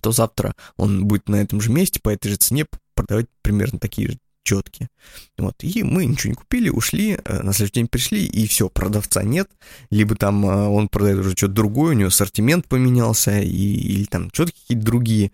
то 0.00 0.12
завтра 0.12 0.54
он 0.76 1.06
будет 1.06 1.28
на 1.28 1.36
этом 1.36 1.60
же 1.60 1.72
месте 1.72 1.98
по 2.00 2.10
этой 2.10 2.28
же 2.28 2.36
цене 2.36 2.66
продавать 2.94 3.26
примерно 3.42 3.80
такие 3.80 4.12
же 4.12 4.18
четкие. 4.48 4.88
Вот. 5.36 5.54
И 5.60 5.82
мы 5.82 6.06
ничего 6.06 6.30
не 6.30 6.36
купили, 6.36 6.70
ушли, 6.70 7.18
э, 7.22 7.42
на 7.42 7.52
следующий 7.52 7.74
день 7.74 7.88
пришли, 7.88 8.24
и 8.24 8.46
все, 8.46 8.70
продавца 8.70 9.22
нет, 9.22 9.50
либо 9.90 10.14
там 10.14 10.46
э, 10.46 10.68
он 10.68 10.88
продает 10.88 11.18
уже 11.18 11.32
что-то 11.32 11.52
другое, 11.52 11.90
у 11.94 11.98
него 11.98 12.08
ассортимент 12.08 12.66
поменялся, 12.66 13.38
и, 13.40 13.48
или 13.48 14.04
там 14.04 14.30
что-то 14.32 14.52
какие-то 14.52 14.84
другие. 14.84 15.32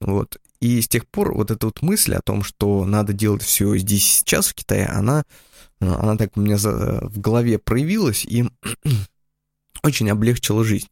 Вот. 0.00 0.36
И 0.60 0.80
с 0.80 0.86
тех 0.86 1.08
пор 1.08 1.34
вот 1.34 1.50
эта 1.50 1.66
вот 1.66 1.82
мысль 1.82 2.14
о 2.14 2.22
том, 2.22 2.44
что 2.44 2.84
надо 2.84 3.12
делать 3.12 3.42
все 3.42 3.76
здесь 3.76 4.04
сейчас 4.04 4.46
в 4.46 4.54
Китае, 4.54 4.86
она, 4.86 5.24
э, 5.80 5.86
она 5.86 6.16
так 6.16 6.36
у 6.36 6.40
меня 6.40 6.56
в 6.56 7.18
голове 7.18 7.58
проявилась 7.58 8.24
и 8.24 8.44
очень 9.82 10.08
облегчила 10.08 10.62
жизнь. 10.62 10.86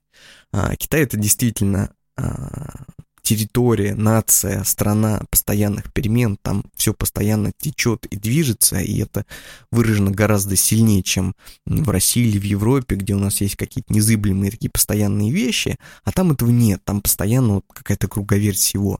А, 0.53 0.75
Китай 0.75 1.03
это 1.03 1.17
действительно 1.17 1.95
а, 2.17 2.85
территория, 3.31 3.95
нация, 3.95 4.65
страна 4.65 5.23
постоянных 5.31 5.93
перемен, 5.93 6.37
там 6.43 6.65
все 6.75 6.93
постоянно 6.93 7.53
течет 7.57 8.05
и 8.07 8.17
движется, 8.17 8.81
и 8.81 8.99
это 9.01 9.25
выражено 9.71 10.11
гораздо 10.11 10.57
сильнее, 10.57 11.05
чем 11.05 11.37
в 11.65 11.89
России 11.91 12.27
или 12.27 12.41
в 12.41 12.43
Европе, 12.43 12.97
где 12.97 13.15
у 13.15 13.21
нас 13.21 13.41
есть 13.41 13.55
какие-то 13.55 13.95
незыблемые 13.95 14.51
такие 14.51 14.69
постоянные 14.69 15.31
вещи, 15.31 15.77
а 16.03 16.11
там 16.11 16.33
этого 16.33 16.51
нет, 16.51 16.81
там 16.85 17.03
постоянно 17.03 17.55
вот 17.55 17.65
какая-то 17.73 18.09
круговерть 18.09 18.59
всего. 18.59 18.99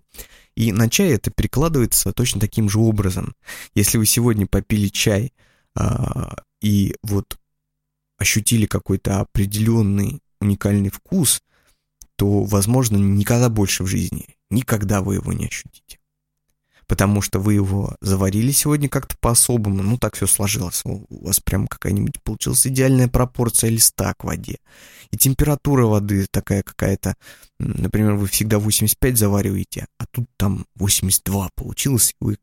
И 0.55 0.71
на 0.71 0.89
чай 0.89 1.09
это 1.09 1.33
перекладывается 1.33 2.13
точно 2.13 2.41
таким 2.41 2.71
же 2.71 2.79
образом. 2.79 3.35
Если 3.75 3.99
вы 3.99 4.07
сегодня 4.07 4.47
попили 4.47 4.87
чай 4.87 5.33
а, 5.75 6.37
и 6.63 6.95
вот 7.03 7.37
ощутили 8.17 8.67
какой-то 8.67 9.19
определенный 9.19 10.21
уникальный 10.41 10.91
вкус, 10.91 11.43
то, 12.21 12.43
возможно, 12.43 12.99
никогда 12.99 13.49
больше 13.49 13.83
в 13.83 13.87
жизни, 13.87 14.27
никогда 14.51 15.01
вы 15.01 15.15
его 15.15 15.33
не 15.33 15.47
ощутите. 15.47 15.99
потому 16.87 17.23
что 17.23 17.39
вы 17.39 17.55
его 17.55 17.97
заварили 18.03 18.51
сегодня 18.51 18.91
как-то 18.91 19.17
по-особому, 19.21 19.83
ну 19.83 19.97
так 19.97 20.17
все 20.17 20.27
сложилось, 20.27 20.83
у 20.85 21.25
вас 21.25 21.41
прям 21.41 21.67
какая-нибудь 21.67 22.23
получилась 22.23 22.67
идеальная 22.67 23.09
пропорция 23.09 23.71
листа 23.71 24.13
к 24.13 24.25
воде. 24.25 24.59
И 25.13 25.17
температура 25.17 25.87
воды 25.87 26.27
такая 26.31 26.63
какая-то, 26.63 27.15
например, 27.59 28.17
вы 28.17 28.27
всегда 28.27 28.59
85 28.59 29.17
завариваете, 29.17 29.87
а 29.99 30.05
тут 30.11 30.27
там 30.37 30.67
82 30.75 31.49
получилось, 31.55 32.15
и 32.21 32.25
вы 32.25 32.39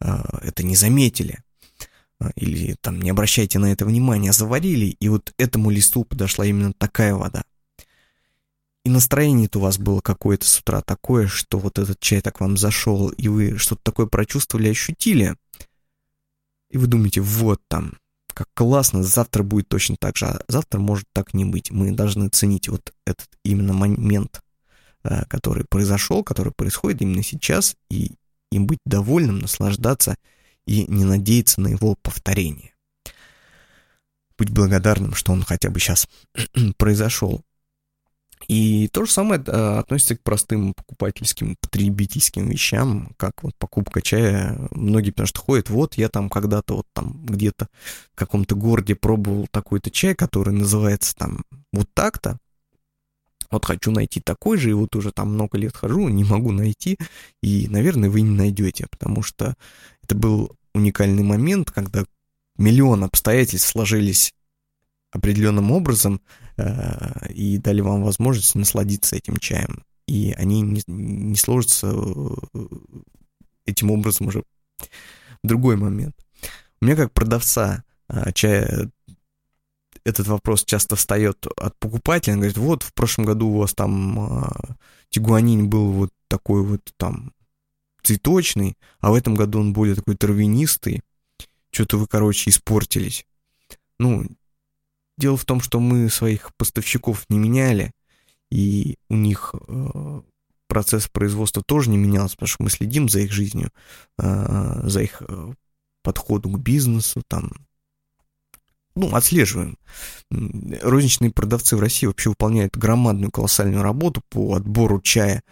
э, 0.00 0.22
это 0.40 0.62
не 0.62 0.74
заметили. 0.74 1.40
А, 2.18 2.30
или 2.34 2.76
там 2.80 3.02
не 3.02 3.10
обращайте 3.10 3.58
на 3.58 3.72
это 3.72 3.84
внимания, 3.84 4.32
заварили, 4.32 4.86
и 4.86 5.08
вот 5.10 5.34
этому 5.36 5.68
листу 5.68 6.04
подошла 6.04 6.46
именно 6.46 6.72
такая 6.72 7.14
вода. 7.14 7.42
И 8.84 8.90
настроение-то 8.90 9.58
у 9.58 9.62
вас 9.62 9.78
было 9.78 10.00
какое-то 10.00 10.46
с 10.46 10.60
утра 10.60 10.80
такое, 10.82 11.26
что 11.26 11.58
вот 11.58 11.78
этот 11.78 12.00
чай 12.00 12.20
так 12.20 12.40
вам 12.40 12.56
зашел, 12.56 13.08
и 13.08 13.28
вы 13.28 13.58
что-то 13.58 13.82
такое 13.82 14.06
прочувствовали, 14.06 14.68
ощутили. 14.68 15.36
И 16.70 16.78
вы 16.78 16.86
думаете, 16.86 17.20
вот 17.20 17.60
там, 17.68 17.94
как 18.32 18.48
классно, 18.54 19.02
завтра 19.02 19.42
будет 19.42 19.68
точно 19.68 19.96
так 19.98 20.16
же, 20.16 20.26
а 20.26 20.40
завтра 20.48 20.78
может 20.78 21.06
так 21.12 21.34
не 21.34 21.44
быть. 21.44 21.70
Мы 21.70 21.92
должны 21.92 22.28
ценить 22.28 22.68
вот 22.68 22.92
этот 23.04 23.28
именно 23.44 23.72
момент, 23.72 24.40
э, 25.02 25.24
который 25.26 25.64
произошел, 25.68 26.22
который 26.22 26.52
происходит 26.52 27.02
именно 27.02 27.22
сейчас, 27.22 27.74
и 27.90 28.12
им 28.50 28.66
быть 28.66 28.80
довольным, 28.84 29.40
наслаждаться 29.40 30.16
и 30.66 30.86
не 30.86 31.04
надеяться 31.04 31.60
на 31.60 31.68
его 31.68 31.96
повторение. 32.00 32.74
Быть 34.36 34.50
благодарным, 34.50 35.14
что 35.14 35.32
он 35.32 35.42
хотя 35.42 35.70
бы 35.70 35.80
сейчас 35.80 36.06
произошел. 36.76 37.42
И 38.46 38.88
то 38.88 39.04
же 39.04 39.12
самое 39.12 39.42
э, 39.44 39.78
относится 39.78 40.16
к 40.16 40.22
простым 40.22 40.74
покупательским, 40.74 41.56
потребительским 41.60 42.48
вещам, 42.48 43.12
как 43.16 43.42
вот 43.42 43.54
покупка 43.58 44.00
чая. 44.00 44.56
Многие, 44.70 45.10
потому 45.10 45.26
что 45.26 45.40
ходят, 45.40 45.70
вот 45.70 45.94
я 45.94 46.08
там 46.08 46.30
когда-то 46.30 46.76
вот 46.76 46.86
там 46.92 47.24
где-то 47.24 47.68
в 48.14 48.18
каком-то 48.18 48.54
городе 48.54 48.94
пробовал 48.94 49.48
такой-то 49.50 49.90
чай, 49.90 50.14
который 50.14 50.54
называется 50.54 51.14
там 51.16 51.44
вот 51.72 51.88
так-то. 51.94 52.38
Вот 53.50 53.64
хочу 53.64 53.90
найти 53.90 54.20
такой 54.20 54.58
же, 54.58 54.70
и 54.70 54.74
вот 54.74 54.94
уже 54.94 55.10
там 55.10 55.32
много 55.32 55.56
лет 55.56 55.74
хожу, 55.74 56.08
не 56.08 56.22
могу 56.22 56.52
найти, 56.52 56.98
и, 57.42 57.66
наверное, 57.68 58.10
вы 58.10 58.20
не 58.20 58.36
найдете, 58.36 58.86
потому 58.90 59.22
что 59.22 59.54
это 60.02 60.14
был 60.14 60.54
уникальный 60.74 61.22
момент, 61.22 61.70
когда 61.70 62.04
миллион 62.58 63.04
обстоятельств 63.04 63.70
сложились 63.70 64.32
определенным 65.10 65.70
образом 65.72 66.20
э, 66.56 67.32
и 67.32 67.58
дали 67.58 67.80
вам 67.80 68.02
возможность 68.02 68.54
насладиться 68.54 69.16
этим 69.16 69.38
чаем. 69.38 69.84
И 70.06 70.32
они 70.32 70.60
не, 70.60 70.82
не 70.86 71.36
сложатся 71.36 71.92
э, 71.92 72.66
этим 73.66 73.90
образом 73.90 74.28
уже 74.28 74.42
другой 75.42 75.76
момент. 75.76 76.14
У 76.80 76.84
меня 76.84 76.96
как 76.96 77.12
продавца 77.12 77.84
э, 78.08 78.32
чая 78.32 78.90
этот 80.04 80.26
вопрос 80.26 80.64
часто 80.64 80.96
встает 80.96 81.46
от 81.56 81.78
покупателя. 81.78 82.34
Он 82.34 82.40
говорит, 82.40 82.56
вот 82.56 82.82
в 82.82 82.94
прошлом 82.94 83.26
году 83.26 83.48
у 83.48 83.58
вас 83.58 83.74
там 83.74 84.64
тигуанин 85.10 85.68
был 85.68 85.90
вот 85.92 86.10
такой 86.28 86.62
вот 86.62 86.80
там 86.96 87.32
цветочный, 88.02 88.76
а 89.00 89.10
в 89.10 89.14
этом 89.14 89.34
году 89.34 89.60
он 89.60 89.72
более 89.74 89.96
такой 89.96 90.16
травянистый. 90.16 91.02
Что-то 91.70 91.98
вы, 91.98 92.06
короче, 92.06 92.48
испортились. 92.48 93.26
Ну, 93.98 94.26
дело 95.18 95.36
в 95.36 95.44
том, 95.44 95.60
что 95.60 95.80
мы 95.80 96.08
своих 96.08 96.54
поставщиков 96.56 97.24
не 97.28 97.38
меняли, 97.38 97.92
и 98.50 98.96
у 99.10 99.16
них 99.16 99.54
э, 99.68 100.22
процесс 100.68 101.08
производства 101.08 101.62
тоже 101.62 101.90
не 101.90 101.98
менялся, 101.98 102.36
потому 102.36 102.48
что 102.48 102.62
мы 102.62 102.70
следим 102.70 103.08
за 103.08 103.20
их 103.20 103.32
жизнью, 103.32 103.70
э, 104.18 104.80
за 104.84 105.02
их 105.02 105.22
э, 105.26 105.52
подходом 106.02 106.54
к 106.54 106.58
бизнесу, 106.58 107.22
там, 107.28 107.50
ну, 108.94 109.14
отслеживаем. 109.14 109.76
Розничные 110.30 111.30
продавцы 111.30 111.76
в 111.76 111.80
России 111.80 112.06
вообще 112.06 112.30
выполняют 112.30 112.76
громадную 112.76 113.30
колоссальную 113.30 113.82
работу 113.82 114.22
по 114.30 114.54
отбору 114.54 115.00
чая, 115.00 115.42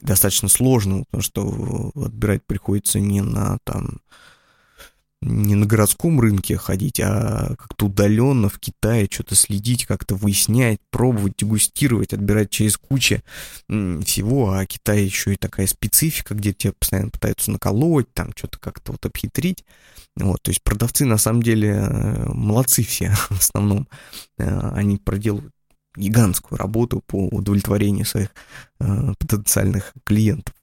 достаточно 0.00 0.48
сложную, 0.48 1.04
потому 1.04 1.22
что 1.22 1.92
отбирать 1.94 2.44
приходится 2.46 3.00
не 3.00 3.20
на 3.20 3.58
там 3.64 4.00
не 5.22 5.54
на 5.54 5.66
городском 5.66 6.20
рынке 6.20 6.56
ходить, 6.56 7.00
а 7.00 7.54
как-то 7.56 7.86
удаленно 7.86 8.48
в 8.48 8.58
Китае 8.58 9.08
что-то 9.10 9.34
следить, 9.34 9.86
как-то 9.86 10.14
выяснять, 10.14 10.78
пробовать, 10.90 11.34
дегустировать, 11.38 12.12
отбирать 12.12 12.50
через 12.50 12.76
кучу 12.76 13.22
всего, 13.68 14.52
а 14.52 14.66
Китай 14.66 15.02
еще 15.02 15.32
и 15.32 15.36
такая 15.36 15.66
специфика, 15.66 16.34
где 16.34 16.52
тебя 16.52 16.74
постоянно 16.78 17.10
пытаются 17.10 17.50
наколоть, 17.50 18.12
там 18.12 18.32
что-то 18.36 18.58
как-то 18.58 18.92
вот 18.92 19.06
обхитрить. 19.06 19.64
Вот, 20.16 20.42
то 20.42 20.50
есть 20.50 20.62
продавцы 20.62 21.04
на 21.04 21.18
самом 21.18 21.42
деле 21.42 21.70
э, 21.70 22.24
молодцы 22.28 22.82
все 22.82 23.10
в 23.30 23.32
основном. 23.32 23.88
Э, 24.38 24.70
они 24.72 24.96
проделывают 24.96 25.52
гигантскую 25.94 26.58
работу 26.58 27.02
по 27.06 27.26
удовлетворению 27.28 28.04
своих 28.06 28.30
э, 28.80 29.14
потенциальных 29.18 29.92
клиентов. 30.04 30.54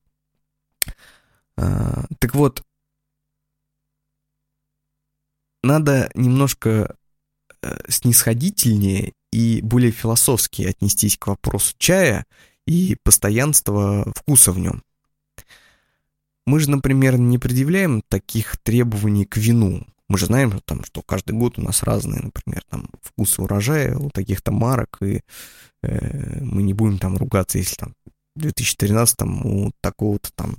Так 1.55 2.33
вот, 2.33 2.63
надо 5.63 6.11
немножко 6.13 6.95
э, 7.61 7.79
снисходительнее 7.87 9.13
и 9.31 9.61
более 9.61 9.91
философски 9.91 10.63
отнестись 10.63 11.17
к 11.17 11.27
вопросу 11.27 11.73
чая 11.77 12.25
и 12.67 12.97
постоянства 13.03 14.11
вкуса 14.15 14.51
в 14.51 14.59
нем. 14.59 14.83
Мы 16.45 16.59
же, 16.59 16.69
например, 16.69 17.17
не 17.17 17.37
предъявляем 17.37 18.01
таких 18.07 18.57
требований 18.57 19.25
к 19.25 19.37
вину. 19.37 19.87
Мы 20.09 20.17
же 20.17 20.25
знаем, 20.25 20.59
там, 20.65 20.83
что 20.83 21.01
каждый 21.01 21.31
год 21.31 21.57
у 21.57 21.61
нас 21.61 21.83
разные, 21.83 22.21
например, 22.21 22.63
там, 22.69 22.89
вкусы 23.01 23.41
урожая 23.41 23.97
у 23.97 24.09
таких-то 24.09 24.51
марок, 24.51 24.97
и 25.01 25.21
э, 25.81 26.43
мы 26.43 26.61
не 26.63 26.73
будем 26.73 26.99
там 26.99 27.17
ругаться, 27.17 27.57
если 27.57 27.75
там 27.75 27.95
в 28.35 28.41
2013 28.41 29.21
у 29.45 29.71
такого-то 29.81 30.29
там 30.35 30.55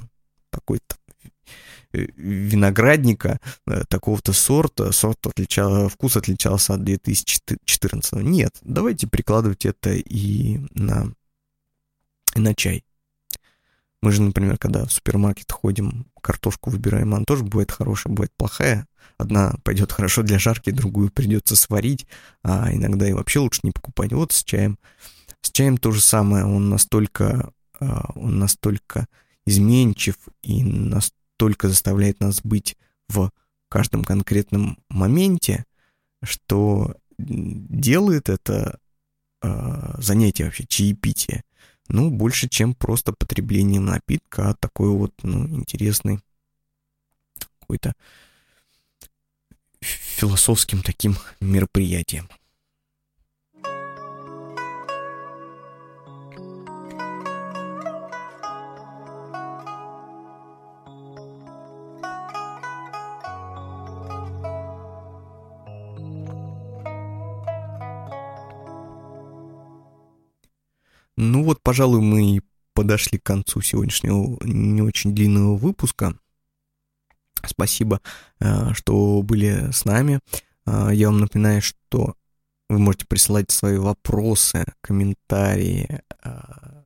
такой-то 0.51 0.97
виноградника 2.17 3.41
э, 3.67 3.85
такого-то 3.89 4.33
сорта, 4.33 4.93
сорт 4.93 5.27
отличал, 5.27 5.89
вкус 5.89 6.17
отличался 6.17 6.75
от 6.75 6.85
2014. 6.85 8.15
Нет, 8.23 8.57
давайте 8.63 9.07
прикладывать 9.07 9.67
это 9.67 9.95
и 9.95 10.59
на, 10.75 11.13
и 12.35 12.41
на 12.41 12.55
чай. 12.55 12.85
Мы 14.05 14.13
же, 14.13 14.21
например, 14.21 14.59
когда 14.59 14.85
в 14.85 14.93
супермаркет 14.93 15.51
ходим, 15.51 16.07
картошку 16.21 16.69
выбираем, 16.69 17.15
она 17.15 17.25
тоже 17.25 17.43
бывает 17.43 17.71
хорошая, 17.71 18.13
бывает 18.13 18.33
плохая. 18.37 18.87
Одна 19.17 19.55
пойдет 19.63 19.93
хорошо 19.93 20.23
для 20.23 20.39
жарки, 20.39 20.71
другую 20.71 21.11
придется 21.11 21.57
сварить, 21.57 22.07
а 22.43 22.71
иногда 22.71 23.09
и 23.09 23.15
вообще 23.15 23.39
лучше 23.39 23.61
не 23.63 23.71
покупать. 23.71 24.13
Вот 24.13 24.33
с 24.33 24.45
чаем. 24.45 24.79
С 25.41 25.51
чаем 25.51 25.79
то 25.79 25.91
же 25.91 26.03
самое, 26.03 26.45
он 26.45 26.69
настолько, 26.69 27.51
а, 27.81 28.11
он 28.15 28.39
настолько 28.39 29.07
изменчив 29.47 30.17
и 30.43 30.63
настолько 30.63 31.24
только 31.45 31.69
заставляет 31.69 32.21
нас 32.21 32.41
быть 32.43 32.75
в 33.07 33.31
каждом 33.69 34.03
конкретном 34.03 34.79
моменте, 34.89 35.67
что 36.23 36.97
делает 37.19 38.31
это 38.31 38.79
э, 39.43 39.95
занятие 39.99 40.45
вообще, 40.45 40.65
чаепитие, 40.67 41.45
ну, 41.89 42.11
больше, 42.11 42.49
чем 42.49 42.75
просто 42.75 43.13
потреблением 43.13 43.85
напитка, 43.85 44.49
а 44.49 44.55
такой 44.55 44.89
вот, 44.89 45.13
ну, 45.23 45.45
интересный 45.59 46.21
какой-то 47.61 47.93
философским 49.83 50.81
таким 50.81 51.15
мероприятием. 51.41 52.31
Пожалуй, 71.65 72.01
мы 72.01 72.41
подошли 72.75 73.19
к 73.19 73.25
концу 73.25 73.61
сегодняшнего 73.63 74.39
не 74.45 74.83
очень 74.83 75.15
длинного 75.15 75.57
выпуска. 75.57 76.17
Спасибо, 77.45 78.01
э, 78.41 78.73
что 78.75 79.23
были 79.23 79.71
с 79.73 79.85
нами. 79.85 80.21
Э, 80.67 80.91
я 80.93 81.09
вам 81.09 81.21
напоминаю, 81.21 81.63
что 81.63 82.15
вы 82.69 82.79
можете 82.79 83.07
присылать 83.07 83.51
свои 83.51 83.79
вопросы, 83.79 84.65
комментарии, 84.81 86.01
э, 86.23 86.85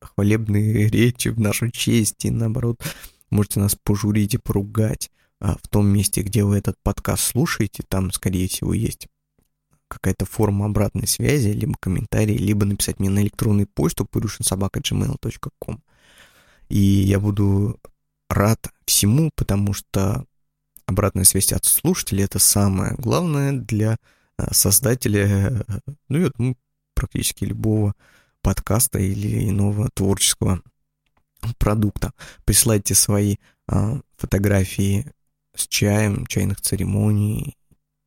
хвалебные 0.00 0.88
речи 0.88 1.28
в 1.28 1.38
нашу 1.38 1.70
честь 1.70 2.24
и 2.24 2.30
наоборот 2.30 2.82
можете 3.30 3.60
нас 3.60 3.76
пожурить 3.76 4.34
и 4.34 4.38
поругать 4.38 5.10
в 5.40 5.68
том 5.68 5.86
месте, 5.88 6.22
где 6.22 6.44
вы 6.44 6.58
этот 6.58 6.76
подкаст 6.82 7.24
слушаете, 7.24 7.82
там, 7.88 8.12
скорее 8.12 8.46
всего, 8.46 8.74
есть 8.74 9.08
какая-то 9.94 10.24
форма 10.24 10.66
обратной 10.66 11.06
связи, 11.06 11.48
либо 11.48 11.74
комментарий, 11.78 12.36
либо 12.36 12.64
написать 12.64 12.98
мне 13.00 13.10
на 13.10 13.20
электронную 13.20 13.66
почту 13.66 14.08
purushinsobaka.gmail.com. 14.10 15.82
И 16.68 16.78
я 16.78 17.20
буду 17.20 17.78
рад 18.28 18.70
всему, 18.86 19.30
потому 19.34 19.72
что 19.72 20.24
обратная 20.86 21.24
связь 21.24 21.52
от 21.52 21.64
слушателей— 21.64 22.24
это 22.24 22.38
самое 22.38 22.94
главное 22.96 23.52
для 23.52 23.96
э, 24.38 24.46
создателя, 24.52 25.64
ну, 26.08 26.18
я 26.18 26.30
думаю, 26.36 26.56
практически 26.94 27.44
любого 27.44 27.94
подкаста 28.42 28.98
или 28.98 29.48
иного 29.48 29.88
творческого 29.94 30.62
продукта. 31.58 32.12
Присылайте 32.44 32.94
свои 32.94 33.36
а, 33.66 34.00
фотографии 34.16 35.06
с 35.54 35.66
чаем, 35.66 36.26
чайных 36.26 36.60
церемоний 36.60 37.56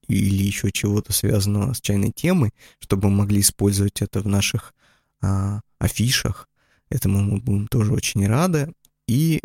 или 0.07 0.43
еще 0.43 0.71
чего-то 0.71 1.13
связанного 1.13 1.73
с 1.73 1.81
чайной 1.81 2.11
темой, 2.11 2.51
чтобы 2.79 3.09
мы 3.09 3.17
могли 3.17 3.41
использовать 3.41 4.01
это 4.01 4.21
в 4.21 4.27
наших 4.27 4.73
а, 5.21 5.61
афишах. 5.79 6.47
Этому 6.89 7.21
мы 7.21 7.39
будем 7.39 7.67
тоже 7.67 7.93
очень 7.93 8.25
рады. 8.27 8.73
И 9.07 9.41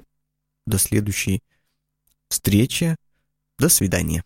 до 0.67 0.79
следующей 0.79 1.43
встречи. 2.29 2.97
До 3.59 3.69
свидания. 3.69 4.25